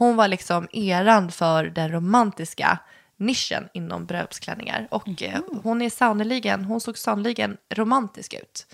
[0.00, 2.78] Hon var liksom eran för den romantiska
[3.16, 4.88] nischen inom bröllopsklänningar.
[4.90, 8.66] Och eh, hon är sannoliken, hon såg sannoliken romantisk ut.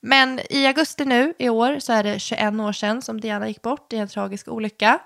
[0.00, 3.62] Men i augusti nu i år så är det 21 år sedan som Diana gick
[3.62, 4.98] bort i en tragisk olycka.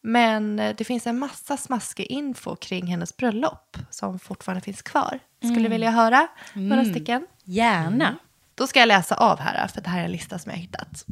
[0.00, 5.18] Men eh, det finns en massa smaskig info kring hennes bröllop som fortfarande finns kvar.
[5.42, 7.26] Skulle vilja höra några stycken?
[7.44, 8.16] Gärna.
[8.54, 10.62] Då ska jag läsa av här, för det här är en lista som jag har
[10.62, 11.04] hittat.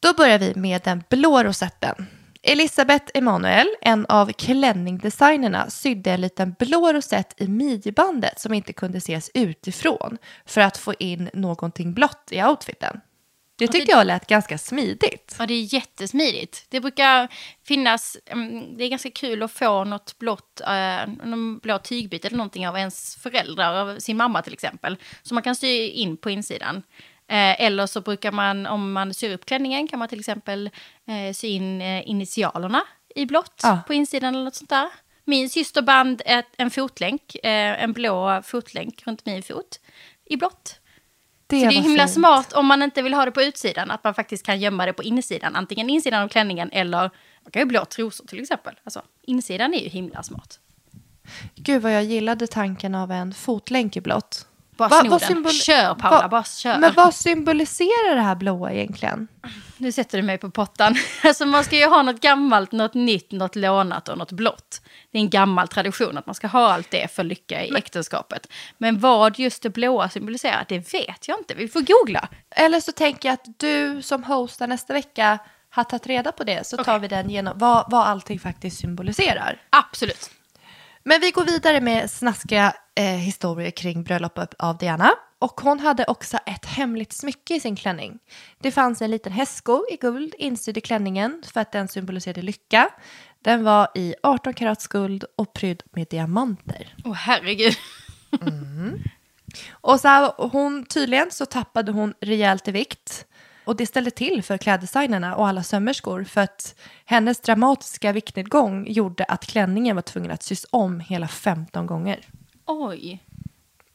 [0.00, 2.06] Då börjar vi med den blå rosetten.
[2.42, 8.98] Elisabeth Emanuel, en av klänningdesignerna, sydde en liten blå rosett i midjebandet som inte kunde
[8.98, 13.00] ses utifrån för att få in någonting blått i outfiten.
[13.58, 15.36] Det tyckte jag lät ganska smidigt.
[15.38, 16.66] Ja, det är jättesmidigt.
[16.68, 17.28] Det brukar
[17.64, 22.36] finnas, mm, det är ganska kul att få något blått, eh, någon blå tygbit eller
[22.36, 24.96] någonting av ens föräldrar, av sin mamma till exempel.
[25.22, 26.82] Som man kan sy in på insidan.
[27.32, 30.70] Eh, eller så brukar man, om man syr upp klänningen, kan man till exempel
[31.06, 32.82] eh, sy in eh, initialerna
[33.14, 33.78] i blått Ja.
[33.86, 34.88] på insidan eller något sånt där.
[35.24, 39.80] Min syster band ett, en fotlänk, en blå fotlänk runt min fot
[40.24, 40.68] i blått.
[40.68, 40.78] Så
[41.46, 42.14] det är himla fint.
[42.14, 44.92] smart om man inte vill ha det på utsidan, att man faktiskt kan gömma det
[44.92, 45.56] på insidan.
[45.56, 47.00] Antingen insidan av klänningen eller
[47.42, 48.74] man kan ju blå trosor till exempel.
[48.84, 50.58] Alltså, insidan är ju himla smart.
[51.54, 54.46] Gud vad jag gillade tanken av en fotlänk i blått.
[54.76, 56.78] Bara Va- vad symbol- Kör Paula, Va- bara kör.
[56.78, 59.28] Men vad symboliserar det här blåa egentligen?
[59.76, 60.94] Nu sätter du mig på pottan.
[61.24, 64.80] Alltså man ska ju ha något gammalt, något nytt, något lånat och något blått.
[65.12, 68.46] Det är en gammal tradition att man ska ha allt det för lycka i äktenskapet.
[68.78, 71.54] Men vad just det blåa symboliserar, det vet jag inte.
[71.54, 72.28] Vi får googla.
[72.50, 75.38] Eller så tänker jag att du som hostar nästa vecka
[75.70, 79.60] har tagit reda på det så tar vi den genom vad, vad allting faktiskt symboliserar.
[79.70, 80.30] Absolut.
[81.04, 85.10] Men vi går vidare med snaskiga eh, historier kring bröllopet av Diana.
[85.38, 88.18] Och hon hade också ett hemligt smycke i sin klänning.
[88.60, 92.90] Det fanns en liten hästsko i guld insydd i klänningen för att den symboliserade lycka.
[93.44, 96.94] Den var i 18 karats guld och prydd med diamanter.
[97.04, 97.74] Åh herregud.
[99.70, 103.26] Och så här, hon, tydligen så tappade hon rejält i vikt.
[103.64, 109.24] Och det ställde till för kläddesignerna och alla sömmerskor för att hennes dramatiska viktnedgång gjorde
[109.24, 112.20] att klänningen var tvungen att sys om hela 15 gånger.
[112.66, 113.18] Oj.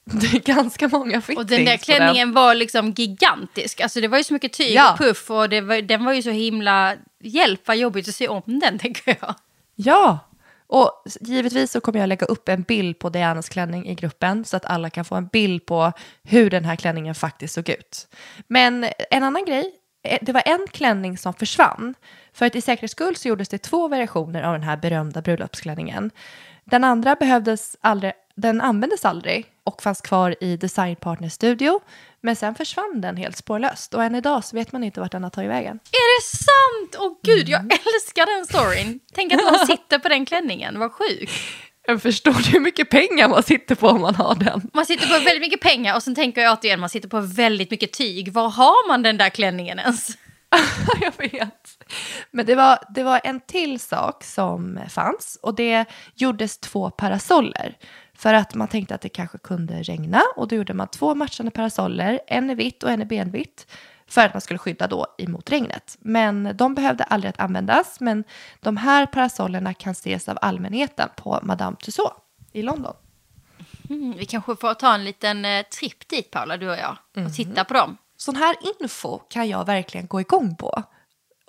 [0.11, 3.81] Det är ganska många fittings Och den där klänningen var liksom gigantisk.
[3.81, 4.91] Alltså det var ju så mycket tyg Ja.
[4.91, 6.95] och puff och det var, den var ju så himla...
[7.19, 9.35] Hjälp vad jobbigt att se om den tänker jag.
[9.75, 10.19] Ja,
[10.67, 14.57] och givetvis så kommer jag lägga upp en bild på Dianas klänning i gruppen så
[14.57, 15.91] att alla kan få en bild på
[16.23, 18.07] hur den här klänningen faktiskt såg ut.
[18.47, 19.71] Men en annan grej,
[20.03, 21.93] eh, det var en klänning som försvann.
[22.33, 26.11] För att i säkerhets skull så gjordes det två versioner av den här berömda bröllopsklänningen.
[26.65, 31.79] Den andra behövdes aldrig, den användes aldrig och fanns kvar i Design Partner Studio.
[32.21, 35.23] Men sen försvann den helt spårlöst och än idag så vet man inte vart den
[35.23, 35.79] har tagit vägen.
[35.91, 36.95] Är det sant?
[36.99, 37.71] Åh gud, jag Mm.
[37.95, 38.99] älskar den storyn.
[39.13, 41.31] Tänk att någon sitter på den klänningen, vad sjukt.
[41.87, 44.69] Jag förstår du hur mycket pengar man sitter på om man har den?
[44.73, 47.71] Man sitter på väldigt mycket pengar och sen tänker jag återigen, man sitter på väldigt
[47.71, 48.33] mycket tyg.
[48.33, 50.09] Var har man den där klänningen ens?
[51.01, 51.53] jag vet.
[52.31, 57.77] Men det var, det var en till sak som fanns och det gjordes två parasoller.
[58.17, 61.51] För att man tänkte att det kanske kunde regna och då gjorde man två matchande
[61.51, 63.67] parasoller, en i vitt och en i benvitt.
[64.07, 65.97] För att man skulle skydda då emot regnet.
[65.99, 67.99] Men de behövde aldrig att användas.
[67.99, 68.23] Men
[68.59, 72.15] de här parasollerna kan ses av allmänheten på Madame Tussauds
[72.51, 72.93] i London.
[73.89, 76.97] Mm, vi kanske får ta en liten eh, tripp dit Paula, du och jag.
[77.15, 77.31] Och Mhm.
[77.33, 77.97] titta på dem.
[78.17, 80.83] Sån här info kan jag verkligen gå igång på.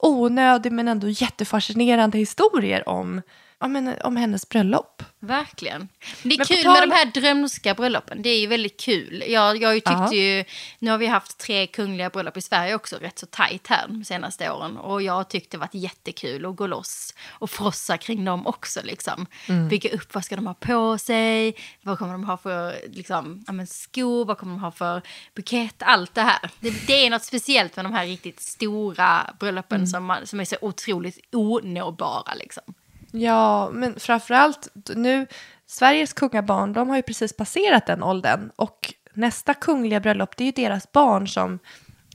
[0.03, 3.23] Onödig men ändå jättefascinerande historier om,
[3.61, 5.03] ja, men, om hennes bröllop.
[5.21, 5.89] Verkligen.
[6.23, 8.23] Det är Men kul tal- med de här drömska bröllopen.
[8.23, 9.25] Det är ju väldigt kul.
[9.29, 10.45] Jag, jag har ju
[10.79, 14.05] nu har vi haft tre kungliga bröllop i Sverige också, rätt så tajt här de
[14.05, 14.77] senaste åren.
[14.77, 18.81] Och jag har tyckt det varit jättekul att gå loss och frossa kring dem också.
[18.85, 19.27] Liksom.
[19.49, 19.69] Mm.
[19.69, 21.55] Bygga upp, vad ska de ha på sig?
[21.83, 24.25] Vad kommer de ha för liksom, ja, men skor?
[24.25, 25.03] Vad kommer de ha för
[25.35, 25.83] bukett?
[25.83, 26.51] Allt det här.
[26.61, 29.87] Det, det är något speciellt med de här riktigt stora bröllopen Mm.
[29.87, 32.35] som, man, som är så otroligt onåbara.
[32.35, 32.75] Liksom.
[33.13, 35.27] Ja, men framförallt nu,
[35.67, 40.47] Sveriges kungabarn, de har ju precis passerat den åldern och nästa kungliga bröllop, det är
[40.47, 41.59] ju deras barn som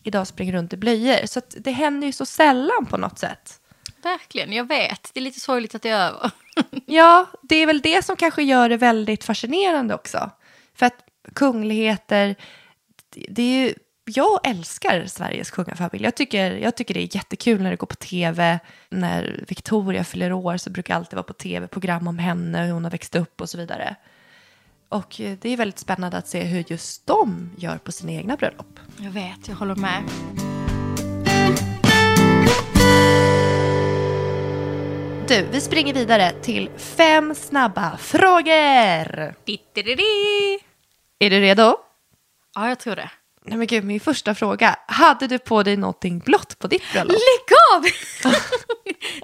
[0.04, 1.26] idag springer runt i blöjor.
[1.26, 3.60] Så det händer ju så sällan på något sätt.
[4.04, 5.12] Verkligen, jag vet.
[5.14, 6.32] Det är lite sorgligt att det är över.
[6.86, 10.32] Ja, det är väl det som kanske gör det väldigt fascinerande också.
[10.76, 12.36] För att kungligheter,
[13.10, 13.74] det är ju,
[14.06, 16.04] jag älskar Sveriges kungafamilj.
[16.04, 18.60] Jag tycker, jag tycker det är jättekul när det går på tv.
[18.90, 22.72] När Victoria fyller år så brukar det alltid vara på tv, program om henne, hur
[22.72, 23.96] hon har växt upp och så vidare.
[24.90, 28.36] Och eh, det är väldigt spännande att se hur just de gör på sina egna
[28.36, 28.80] bröllop.
[28.98, 30.04] Jag vet, jag håller med.
[35.28, 39.36] Du, vi springer vidare till fem snabba frågor.
[41.20, 41.76] Är du redo?
[42.56, 43.10] Ja, jag tror det.
[43.46, 44.76] Nej men gud, min första fråga.
[44.88, 47.12] Hade du på dig någonting blått på ditt bröllop?
[47.12, 47.84] Lägg av!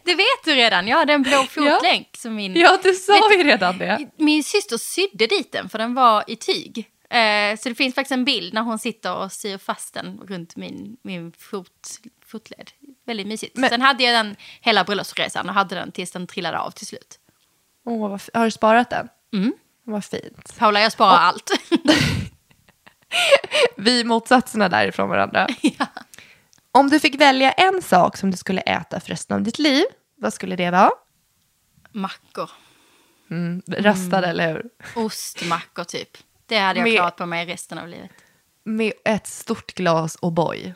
[0.06, 0.88] det vet du redan.
[0.88, 2.08] Jag hade en blå fotlänk.
[2.18, 4.10] Som min, Ja, du sa ju redan det.
[4.18, 6.90] min syster sydde dit den för den var i tyg.
[7.10, 10.56] Eh, så det finns faktiskt en bild när hon sitter och syr fast den runt
[10.56, 11.88] min, min fot,
[12.26, 12.70] fotled.
[13.06, 13.58] Väldigt mysigt.
[13.58, 16.88] Men- Sen hade jag den hela bröllopsresan och hade den tills den trillade av till
[16.88, 17.20] slut.
[17.86, 19.08] Åh, vad f- har du sparat den?
[19.34, 19.54] Mm.
[19.84, 20.58] Vad fint.
[20.58, 21.52] Paula, jag sparar allt.
[23.78, 25.47] Vi är motsatserna därifrån varandra.
[26.72, 29.84] Om du fick välja en sak som du skulle äta för resten av ditt liv,
[30.16, 30.91] vad skulle det vara?
[31.91, 32.49] Mackor.
[33.32, 34.64] Mm, röstad, eller hur?
[34.95, 36.10] Ostmackor typ.
[36.45, 38.12] Det hade jag Med- klarat på mig resten av livet.
[38.64, 40.74] Med ett stort glas O'boy.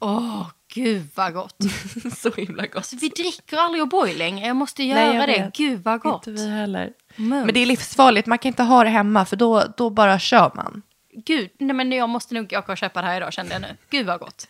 [0.00, 1.56] Åh, gud vad gott.
[2.16, 2.76] Så himla gott.
[2.76, 4.46] Alltså, vi dricker aldrig O'boy längre.
[4.46, 5.32] Jag måste göra Nej, jag det.
[5.44, 5.56] vet.
[5.56, 6.26] Gud vad gott.
[6.26, 6.92] Inte vi heller.
[7.16, 7.44] Mums.
[7.46, 10.52] Men det är livsfarligt, man kan inte ha det hemma för då, då bara kör
[10.54, 10.82] man.
[11.24, 13.76] Gud, nej men jag måste nog åka och köpa det här idag kände jag nu.
[13.90, 14.48] Gud vad gott.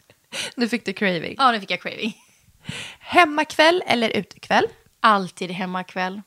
[0.57, 1.35] Nu fick du craving.
[1.39, 2.17] Ja, nu fick jag craving.
[2.99, 4.67] Hemmakväll eller utekväll?
[5.01, 6.23] Alltid hemmakväll.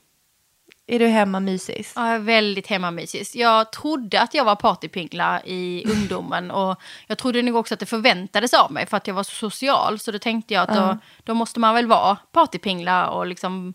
[0.88, 1.94] Är du hemma mysis?
[1.96, 3.26] Ja, jag är väldigt hemmamysig.
[3.34, 7.86] Jag trodde att jag var partypingla i ungdomen och jag trodde nog också att det
[7.86, 10.00] förväntades av mig för att jag var så social.
[10.00, 13.74] Så då tänkte jag att då, då måste man väl vara partypingla och liksom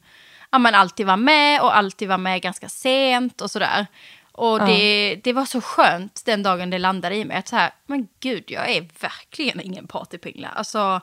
[0.50, 3.86] ja, men alltid vara med och alltid vara med ganska sent och sådär.
[4.36, 7.70] Och det, det var så skönt den dagen det landade i mig att så här,
[7.86, 10.48] men gud, jag är verkligen ingen partypingla.
[10.48, 11.00] Alltså,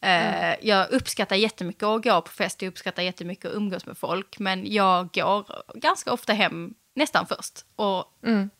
[0.00, 4.38] eh, jag uppskattar jättemycket att gå på fest, jag uppskattar jättemycket att umgås med folk,
[4.38, 8.04] men jag går ganska ofta hem nästan först och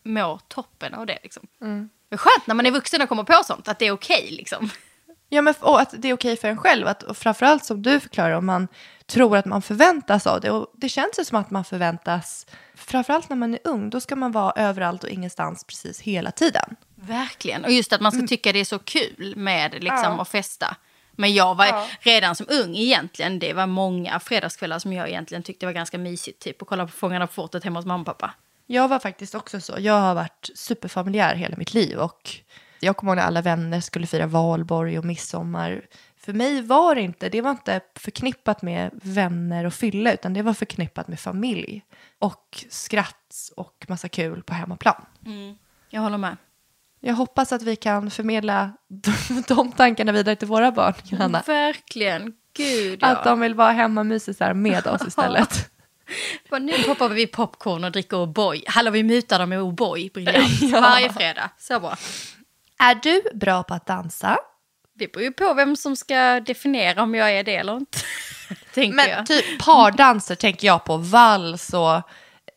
[0.03, 1.19] mår toppen av det.
[1.23, 1.49] Liksom.
[2.09, 4.29] Det är skönt när man är vuxen och kommer på sånt, att det är okej
[4.31, 4.71] liksom.
[5.29, 6.87] Ja, men och att det är okej för en själv.
[6.87, 8.69] Att, och framförallt som du förklarar, om man
[9.07, 10.51] tror att man förväntas av det.
[10.51, 14.17] Och det känns ju som att man förväntas, framförallt när man är ung, då ska
[14.17, 16.77] man vara överallt och ingenstans precis hela tiden.
[16.95, 17.65] Verkligen.
[17.65, 20.23] Och just att man ska tycka det är så kul med liksom, Ja.
[20.23, 20.77] att festa.
[21.13, 21.87] Men jag var Ja.
[22.01, 26.43] redan som ung egentligen, det var många fredagskvällar som jag egentligen tyckte var ganska mysigt.
[26.43, 28.35] Typ att kolla på Fångarna på fortet hemma hos mamma och pappa.
[28.67, 29.75] Jag var faktiskt också så.
[29.79, 32.31] Jag har varit superfamiljär hela mitt liv och
[32.81, 35.85] jag kommer ihåg när alla vänner skulle fira valborg och midsommar.
[36.25, 40.43] För mig var det inte, det var inte förknippat med vänner och fylla utan det
[40.43, 41.83] var förknippat med familj
[42.19, 45.05] och skratt och massa kul på hemmaplan.
[45.91, 46.37] Jag håller med.
[47.01, 48.73] Jag hoppas att vi kan förmedla
[49.49, 51.43] de tankarna vidare till våra barn, Johanna.
[51.47, 52.33] Verkligen.
[52.57, 53.09] Gud, ja.
[53.09, 55.71] Att de vill vara hemmamysisar med oss istället.
[56.61, 58.63] Nu poppar vi popcorn och dricker O'boy.
[58.67, 60.13] Hallå, vi mutar dem med O'boy.
[60.13, 60.63] Briljant.
[60.63, 60.81] Ja.
[60.81, 61.51] Varje fredag.
[61.59, 61.97] Så bra.
[62.79, 64.39] Är du bra på att dansa?
[64.95, 67.99] Det beror ju på vem som ska definiera om jag är det eller inte.
[68.93, 69.27] Men jag.
[69.27, 72.03] typ pardanser tänker jag på, vals och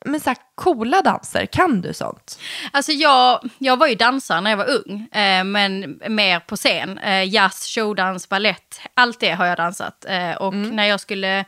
[0.06, 2.40] men så här coola danser, kan du sånt?
[2.72, 6.98] Alltså jag, jag var ju dansare när jag var ung, eh, men mer på scen.
[6.98, 10.06] Eh, jazz, showdans, ballett, allt det har jag dansat.
[10.06, 11.46] Eh, och när jag skulle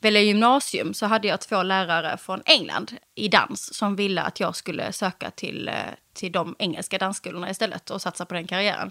[0.00, 4.56] välja gymnasium så hade jag två lärare från England i dans som ville att jag
[4.56, 5.74] skulle söka till, eh,
[6.14, 8.90] till de engelska dansskolorna istället och satsa på den karriären.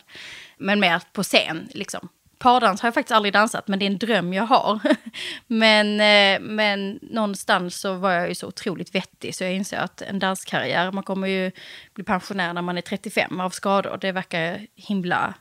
[0.58, 2.10] Men mer på scen, liksom.
[2.40, 4.80] Pardans har jag faktiskt aldrig dansat, men det är en dröm jag har.
[5.48, 10.02] men, eh, men någonstans så var jag ju så otroligt vettig så jag inser att
[10.02, 11.52] en danskarriär, man kommer ju
[11.94, 13.98] bli pensionär när man är 35 av skador.
[14.02, 15.34] Det verkar himla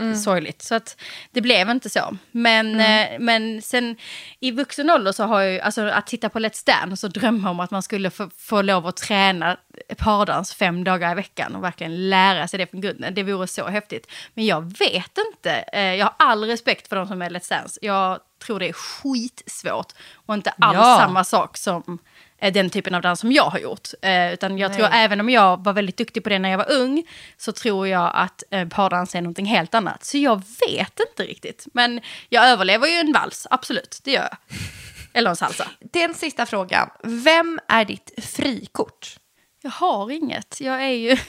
[0.00, 0.16] Mm.
[0.16, 0.62] sorgligt.
[0.62, 0.96] Så att
[1.30, 2.16] det blev inte så.
[2.30, 3.96] Men, eh, men sen
[4.40, 7.50] i vuxen ålder så har jag ju, alltså att titta på Let's Dance och drömma
[7.50, 9.56] om att man skulle få, få lov att träna
[9.96, 13.14] pardans fem dagar i veckan och verkligen lära sig det från grunden.
[13.14, 14.06] Det vore så häftigt.
[14.34, 15.52] Men jag vet inte.
[15.72, 17.78] Eh, Jag har all respekt för de som är Let's Dance.
[17.82, 19.92] Jag tror det är skitsvårt
[20.26, 20.96] och inte alls Ja.
[21.00, 21.98] samma sak som
[22.40, 23.88] den typen av dans som jag har gjort.
[24.02, 24.78] Eh, utan jag Nej.
[24.78, 27.04] tror även om jag var väldigt duktig på det när jag var ung
[27.36, 30.04] så tror jag att eh, pardans är någonting helt annat.
[30.04, 31.66] Så jag vet inte riktigt.
[31.72, 34.00] Men jag överlever ju en vals, absolut.
[34.04, 34.36] Det gör jag.
[35.12, 35.70] Eller en salsa.
[35.80, 39.16] Den sista frågan, vem är ditt frikort?
[39.62, 40.60] Jag har inget.
[40.60, 41.16] Jag är ju...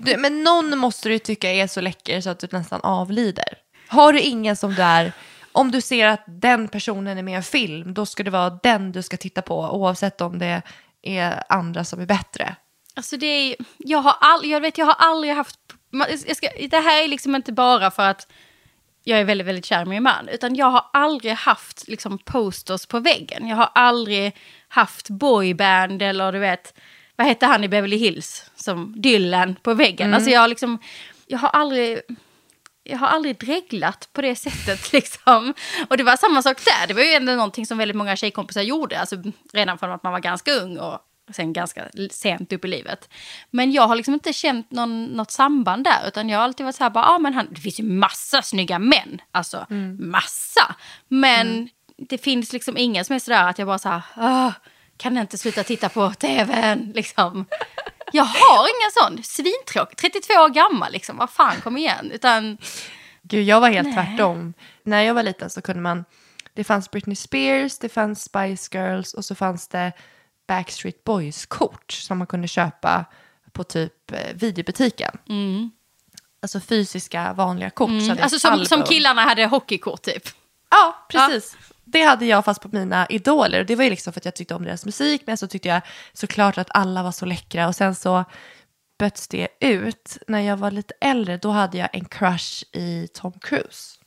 [0.00, 3.58] Du, men någon måste du tycka är så läcker så att du nästan avlider.
[3.88, 5.12] Har du ingen som du är,
[5.54, 8.50] om du ser att den personen är med i en film, då ska det vara
[8.62, 10.62] den du ska titta på oavsett om det
[11.02, 12.56] är andra som är bättre.
[12.94, 15.58] Alltså det är, jag har, all, jag vet, jag har aldrig haft,
[16.26, 18.28] jag ska, det här är liksom inte bara för att
[19.04, 22.86] jag är väldigt, väldigt kär i min man, utan jag har aldrig haft liksom posters
[22.86, 23.48] på väggen.
[23.48, 24.36] Jag har aldrig
[24.68, 26.74] haft boyband eller du vet,
[27.16, 30.06] vad hette han i Beverly Hills, som Dylan på väggen.
[30.06, 30.14] Mm.
[30.14, 30.78] Alltså jag har liksom,
[31.26, 32.00] jag har aldrig,
[32.84, 35.54] jag har aldrig dreglat på det sättet liksom.
[35.88, 38.62] Och det var samma sak där, det var ju ändå någonting som väldigt många tjejkompisar
[38.62, 39.16] gjorde, alltså
[39.52, 40.98] redan från att man var ganska ung och
[41.32, 43.08] sen ganska sent upp i livet.
[43.50, 46.76] Men jag har liksom inte känt någon, något samband där, utan jag har alltid varit
[46.76, 49.66] så här, bara, ah, men han, det finns ju massa snygga män, alltså
[49.98, 50.74] massa.
[51.08, 54.50] Men det finns liksom ingen som är sådär att jag bara så här, "Åh,
[54.96, 57.46] kan jag inte sluta titta på tvn liksom.
[58.14, 62.10] Jag har ingen sån, svintråkig, 32 år gammal liksom, vad fan kom igen.
[62.12, 62.58] Utan,
[63.22, 63.94] Gud, jag var helt Nej.
[63.94, 64.54] tvärtom.
[64.82, 66.04] När jag var liten så kunde man,
[66.52, 69.92] det fanns Britney Spears, det fanns Spice Girls och så fanns det
[70.46, 73.04] Backstreet Boys-kort som man kunde köpa
[73.52, 75.18] på typ eh, videobutiken.
[76.42, 77.90] Alltså fysiska vanliga kort.
[77.90, 78.18] Mm.
[78.22, 80.28] alltså som, som killarna hade hockeykort typ.
[80.70, 81.56] Ja, precis.
[81.94, 83.60] Det hade jag fast på mina idoler.
[83.60, 85.22] Och det var ju liksom för att jag tyckte om deras musik.
[85.26, 85.80] Men så tyckte jag
[86.12, 87.68] såklart att alla var så läckra.
[87.68, 88.24] Och sen så
[88.98, 90.18] böts det ut.
[90.28, 94.00] När jag var lite äldre då hade jag en crush i Tom Cruise.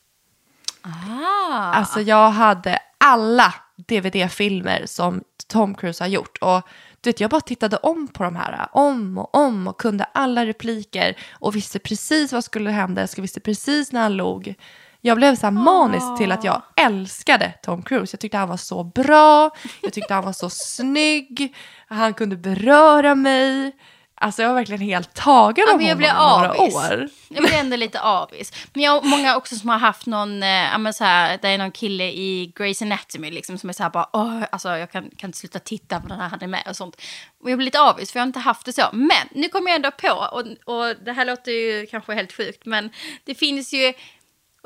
[0.82, 1.74] Ah.
[1.74, 6.38] Alltså jag hade alla DVD-filmer som Tom Cruise har gjort.
[6.42, 6.62] Och
[7.02, 10.46] du vet, jag bara tittade om på de här, om och om och kunde alla
[10.46, 14.56] repliker och visste precis vad skulle hända, jag visste precis när han log.
[15.02, 18.14] Jag blev så här manisk till att jag älskade Tom Cruise.
[18.16, 19.50] Jag tyckte han var så bra,
[19.82, 21.56] jag tyckte han var så snygg,
[21.88, 23.72] han kunde beröra mig.
[24.20, 26.76] Alltså jag var verkligen helt tagen Ja, av men jag honom blev några avis.
[26.76, 27.10] år.
[27.30, 28.54] Jag blir ändå lite avis.
[28.74, 31.58] Men jag har många också som har haft någon, ja men så här, det är
[31.58, 35.10] någon kille i Grey's Anatomy liksom som är så här bara, åh, alltså jag kan,
[35.18, 37.02] kan inte sluta titta på den här han är med och sånt.
[37.44, 38.84] Och jag blir lite avis för jag har inte haft det så.
[38.94, 42.66] Men nu kommer jag ändå på, och, och det här låter ju kanske helt sjukt,
[42.66, 42.90] men
[43.26, 43.94] det finns ju,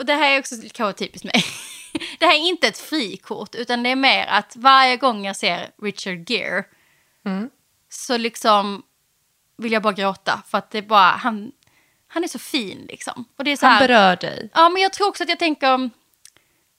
[0.01, 1.43] och det här är också kanske typiskt mig.
[2.19, 5.69] Det här är inte ett frikort, utan det är mer att varje gång jag ser
[5.81, 6.63] Richard Gere
[7.89, 8.83] så liksom
[9.57, 11.51] vill jag bara gråta för att det är bara, han,
[12.07, 13.25] han är så fin liksom.
[13.37, 14.49] Och det är så Han här, berör dig.
[14.53, 15.89] Ja, men jag tror också att jag tänker,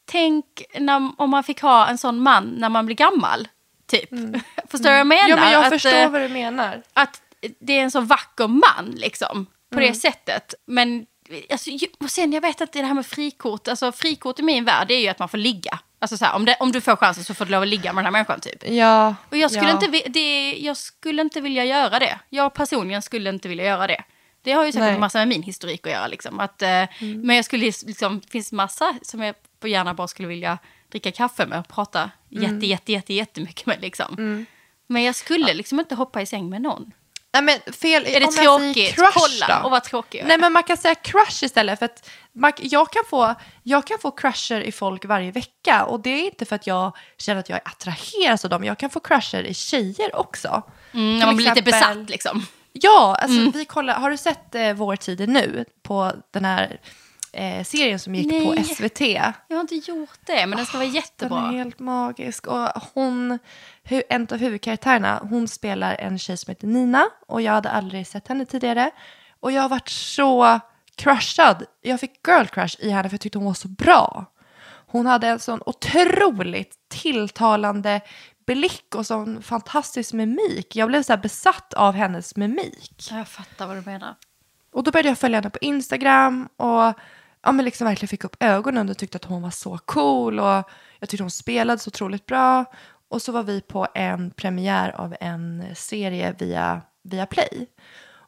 [0.04, 3.48] tänk när, om man fick ha en sån man när man blir gammal,
[3.86, 4.08] typ.
[4.70, 5.28] Förstår du vad jag menar?
[5.28, 6.82] Ja, men jag att, förstår eh, vad du menar.
[6.92, 7.22] att
[7.60, 9.88] det är en så vacker man liksom, på Mm.
[9.92, 10.54] det sättet.
[10.66, 11.06] Men
[11.50, 11.70] alltså,
[12.00, 14.94] och sen jag vet att det här med frikort, alltså frikort i min värld det
[14.94, 15.78] är ju att man får ligga.
[15.98, 17.92] Alltså så här, om, det, om du får chansen så får du lov att ligga
[17.92, 18.68] med den här människan typ.
[18.68, 19.14] Ja.
[19.30, 19.84] Och jag skulle, ja.
[19.84, 22.18] inte, det, jag skulle inte vilja göra det.
[22.28, 24.04] Jag personligen skulle inte vilja göra det.
[24.42, 24.94] Det har ju säkert Nej.
[24.94, 26.06] en massa med min historik att göra.
[26.06, 26.40] Liksom.
[26.40, 30.58] Att, eh, Men jag skulle liksom, finns massa som jag gärna bara skulle vilja
[30.88, 33.80] dricka kaffe med och prata jätte, jätte, jätte, jättemycket med.
[33.80, 34.46] Liksom.
[34.86, 36.92] Men jag skulle liksom inte hoppa i säng med någon.
[37.34, 38.94] Nej, men fel, Är det om tråkigt?
[38.94, 39.64] Crush, Kolla, då?
[39.64, 40.24] och vad tråkig är.
[40.26, 41.78] Nej, men man kan säga crush istället.
[41.78, 45.84] För att man, jag, kan få, jag kan få crusher i folk varje vecka.
[45.84, 48.64] Och det är inte för att jag känner att jag attraheras av dem.
[48.64, 50.62] Jag kan få crusher i tjejer också.
[50.94, 52.46] Mm, man blir lite besatt liksom.
[52.72, 53.50] Ja, alltså Mm.
[53.50, 55.64] vi kollar, har du sett eh, Vår tid är nu?
[55.82, 56.80] På den här
[57.32, 58.64] eh, serien som gick på Nej.
[58.64, 59.00] SVT.
[59.00, 61.38] Jag har inte gjort det, men den ska vara Den jättebra.
[61.48, 62.46] är helt magisk.
[62.46, 63.38] Och hon,
[63.84, 67.04] hu- en av huvudkaraktärerna, hon spelar en tjej som heter Nina.
[67.26, 68.90] Och jag hade aldrig sett henne tidigare.
[69.40, 70.60] Och jag har varit så
[70.96, 71.64] crushad.
[71.80, 74.26] Jag fick girl crush i henne för jag tyckte hon var så bra.
[74.86, 78.00] Hon hade en sån otroligt tilltalande
[78.46, 80.76] blick och sån fantastisk mimik.
[80.76, 83.06] Jag blev så besatt av hennes mimik.
[83.10, 84.14] Ja, Jag fattar vad du menar.
[84.72, 86.94] Och då började jag följa henne på Instagram och
[87.42, 90.70] ja, men liksom verkligen fick upp ögonen och tyckte att hon var så cool och
[90.98, 92.64] jag tyckte hon spelade så otroligt bra.
[93.12, 97.66] Och så var vi på en premiär av en serie via, via Play.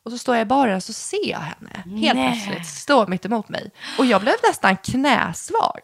[0.04, 2.42] Och så står jag i baren och så ser jag henne helt Nej.
[2.44, 3.70] plötsligt stå mitt emot mig.
[3.98, 5.80] Och jag blev nästan knäsvag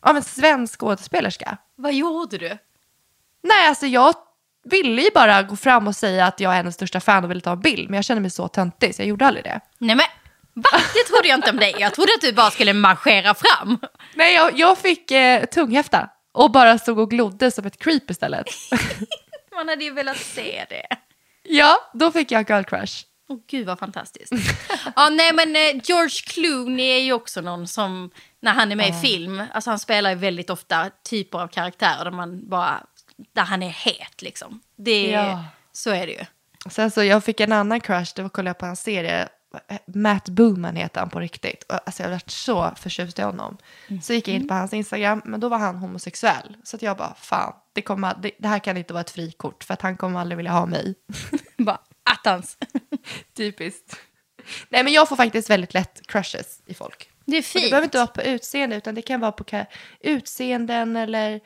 [0.00, 1.56] av en svensk skådespelerska.
[1.76, 2.58] Vad gjorde du?
[3.42, 4.14] Nej, alltså jag
[4.64, 7.40] ville ju bara gå fram och säga att jag är hennes största fan och ville
[7.40, 7.90] ta en bild.
[7.90, 9.60] Men jag kände mig så töntig så jag gjorde aldrig det.
[9.78, 10.06] Nej men,
[10.54, 10.78] va?
[10.94, 11.74] Det trodde jag inte om dig.
[11.78, 13.78] Jag trodde att du bara skulle marschera fram.
[14.14, 18.46] Nej, jag, jag fick eh, tunghäfta och bara stod och glodde som ett creep istället.
[19.54, 20.86] Man hade ju velat se det.
[21.42, 23.04] ja, då fick jag girl crush.
[23.28, 24.32] Åh gud vad fantastiskt.
[24.96, 28.10] ja, nej men eh, George Clooney är ju också någon som,
[28.40, 32.04] när han är med i film, alltså han spelar ju väldigt ofta typer av karaktärer
[32.04, 32.86] där man bara,
[33.32, 34.60] där han är het liksom.
[34.76, 35.44] Det Ja.
[35.72, 36.24] Så är det ju.
[36.70, 39.28] Sen så jag fick en annan crush, det var kollade jag på en serie.
[39.86, 41.62] Matt Booman heter han på riktigt.
[41.62, 43.56] Och, alltså jag har varit så förtjust i honom.
[44.02, 46.56] Så gick jag in på hans Instagram, men då var han homosexuell.
[46.64, 49.74] Så jag bara, fan, det, kommer, det, det här kan inte vara ett frikort för
[49.74, 50.94] att han kommer aldrig vilja ha mig.
[51.58, 51.80] Bara
[52.10, 52.58] attans.
[53.36, 53.96] Typiskt.
[54.68, 57.10] Nej men jag får faktiskt väldigt lätt crushes i folk.
[57.24, 57.64] Det är Och fint.
[57.64, 59.44] det behöver inte vara på utseende utan det kan vara på
[60.00, 61.40] utseenden eller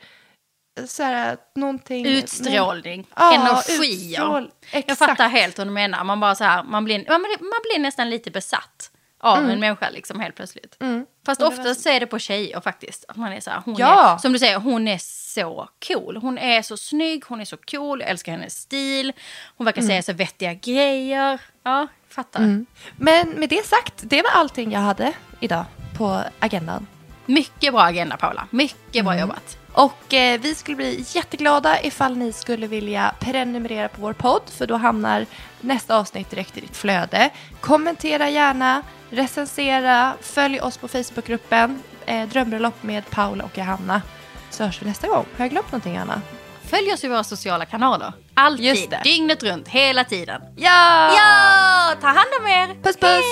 [0.87, 2.05] så här, någonting.
[2.05, 4.19] Utstrålning, Ja, energier.
[4.21, 4.51] utstrål-
[4.87, 6.03] Jag fattar helt vad du menar.
[6.03, 9.49] Man, bara så här, man, blir, man, blir, man blir nästan lite besatt av Mm.
[9.49, 10.77] en människa liksom helt plötsligt.
[10.81, 11.05] Mm.
[11.25, 13.05] Fast oftast så är det på tjejer faktiskt.
[13.07, 14.13] Att man är så här, hon Ja.
[14.13, 16.17] är, som du säger, hon är så cool.
[16.17, 19.13] Hon är så snygg, hon är så cool, jag älskar hennes stil.
[19.57, 21.41] Hon verkar säga så vettiga grejer.
[21.63, 22.39] Ja, fattar.
[22.39, 22.65] Mm.
[22.97, 25.65] Men med det sagt, det var allting jag hade idag
[25.97, 26.87] på agendan.
[27.25, 29.05] Mycket bra agenda Paula, mycket Mm.
[29.05, 29.57] bra jobbat.
[29.75, 34.67] Och eh, vi skulle bli jätteglada ifall ni skulle vilja prenumerera på vår podd för
[34.67, 35.25] då hamnar
[35.61, 37.29] nästa avsnitt direkt i ditt flöde.
[37.61, 44.01] Kommentera gärna, recensera, följ oss på Facebookgruppen eh, Drömbröllop med Paula och Johanna.
[44.49, 45.25] Så hörs vi nästa gång.
[45.37, 46.21] Har jag glömt någonting Anna?
[46.63, 48.13] Följ oss i våra sociala kanaler.
[48.33, 49.01] Alltid, Just det.
[49.03, 50.41] dygnet runt, hela tiden.
[50.57, 51.11] Ja!
[51.15, 52.67] Ja, ta hand om er!
[52.83, 53.23] Puss puss!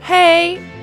[0.00, 0.54] Hej!
[0.56, 0.73] Hej!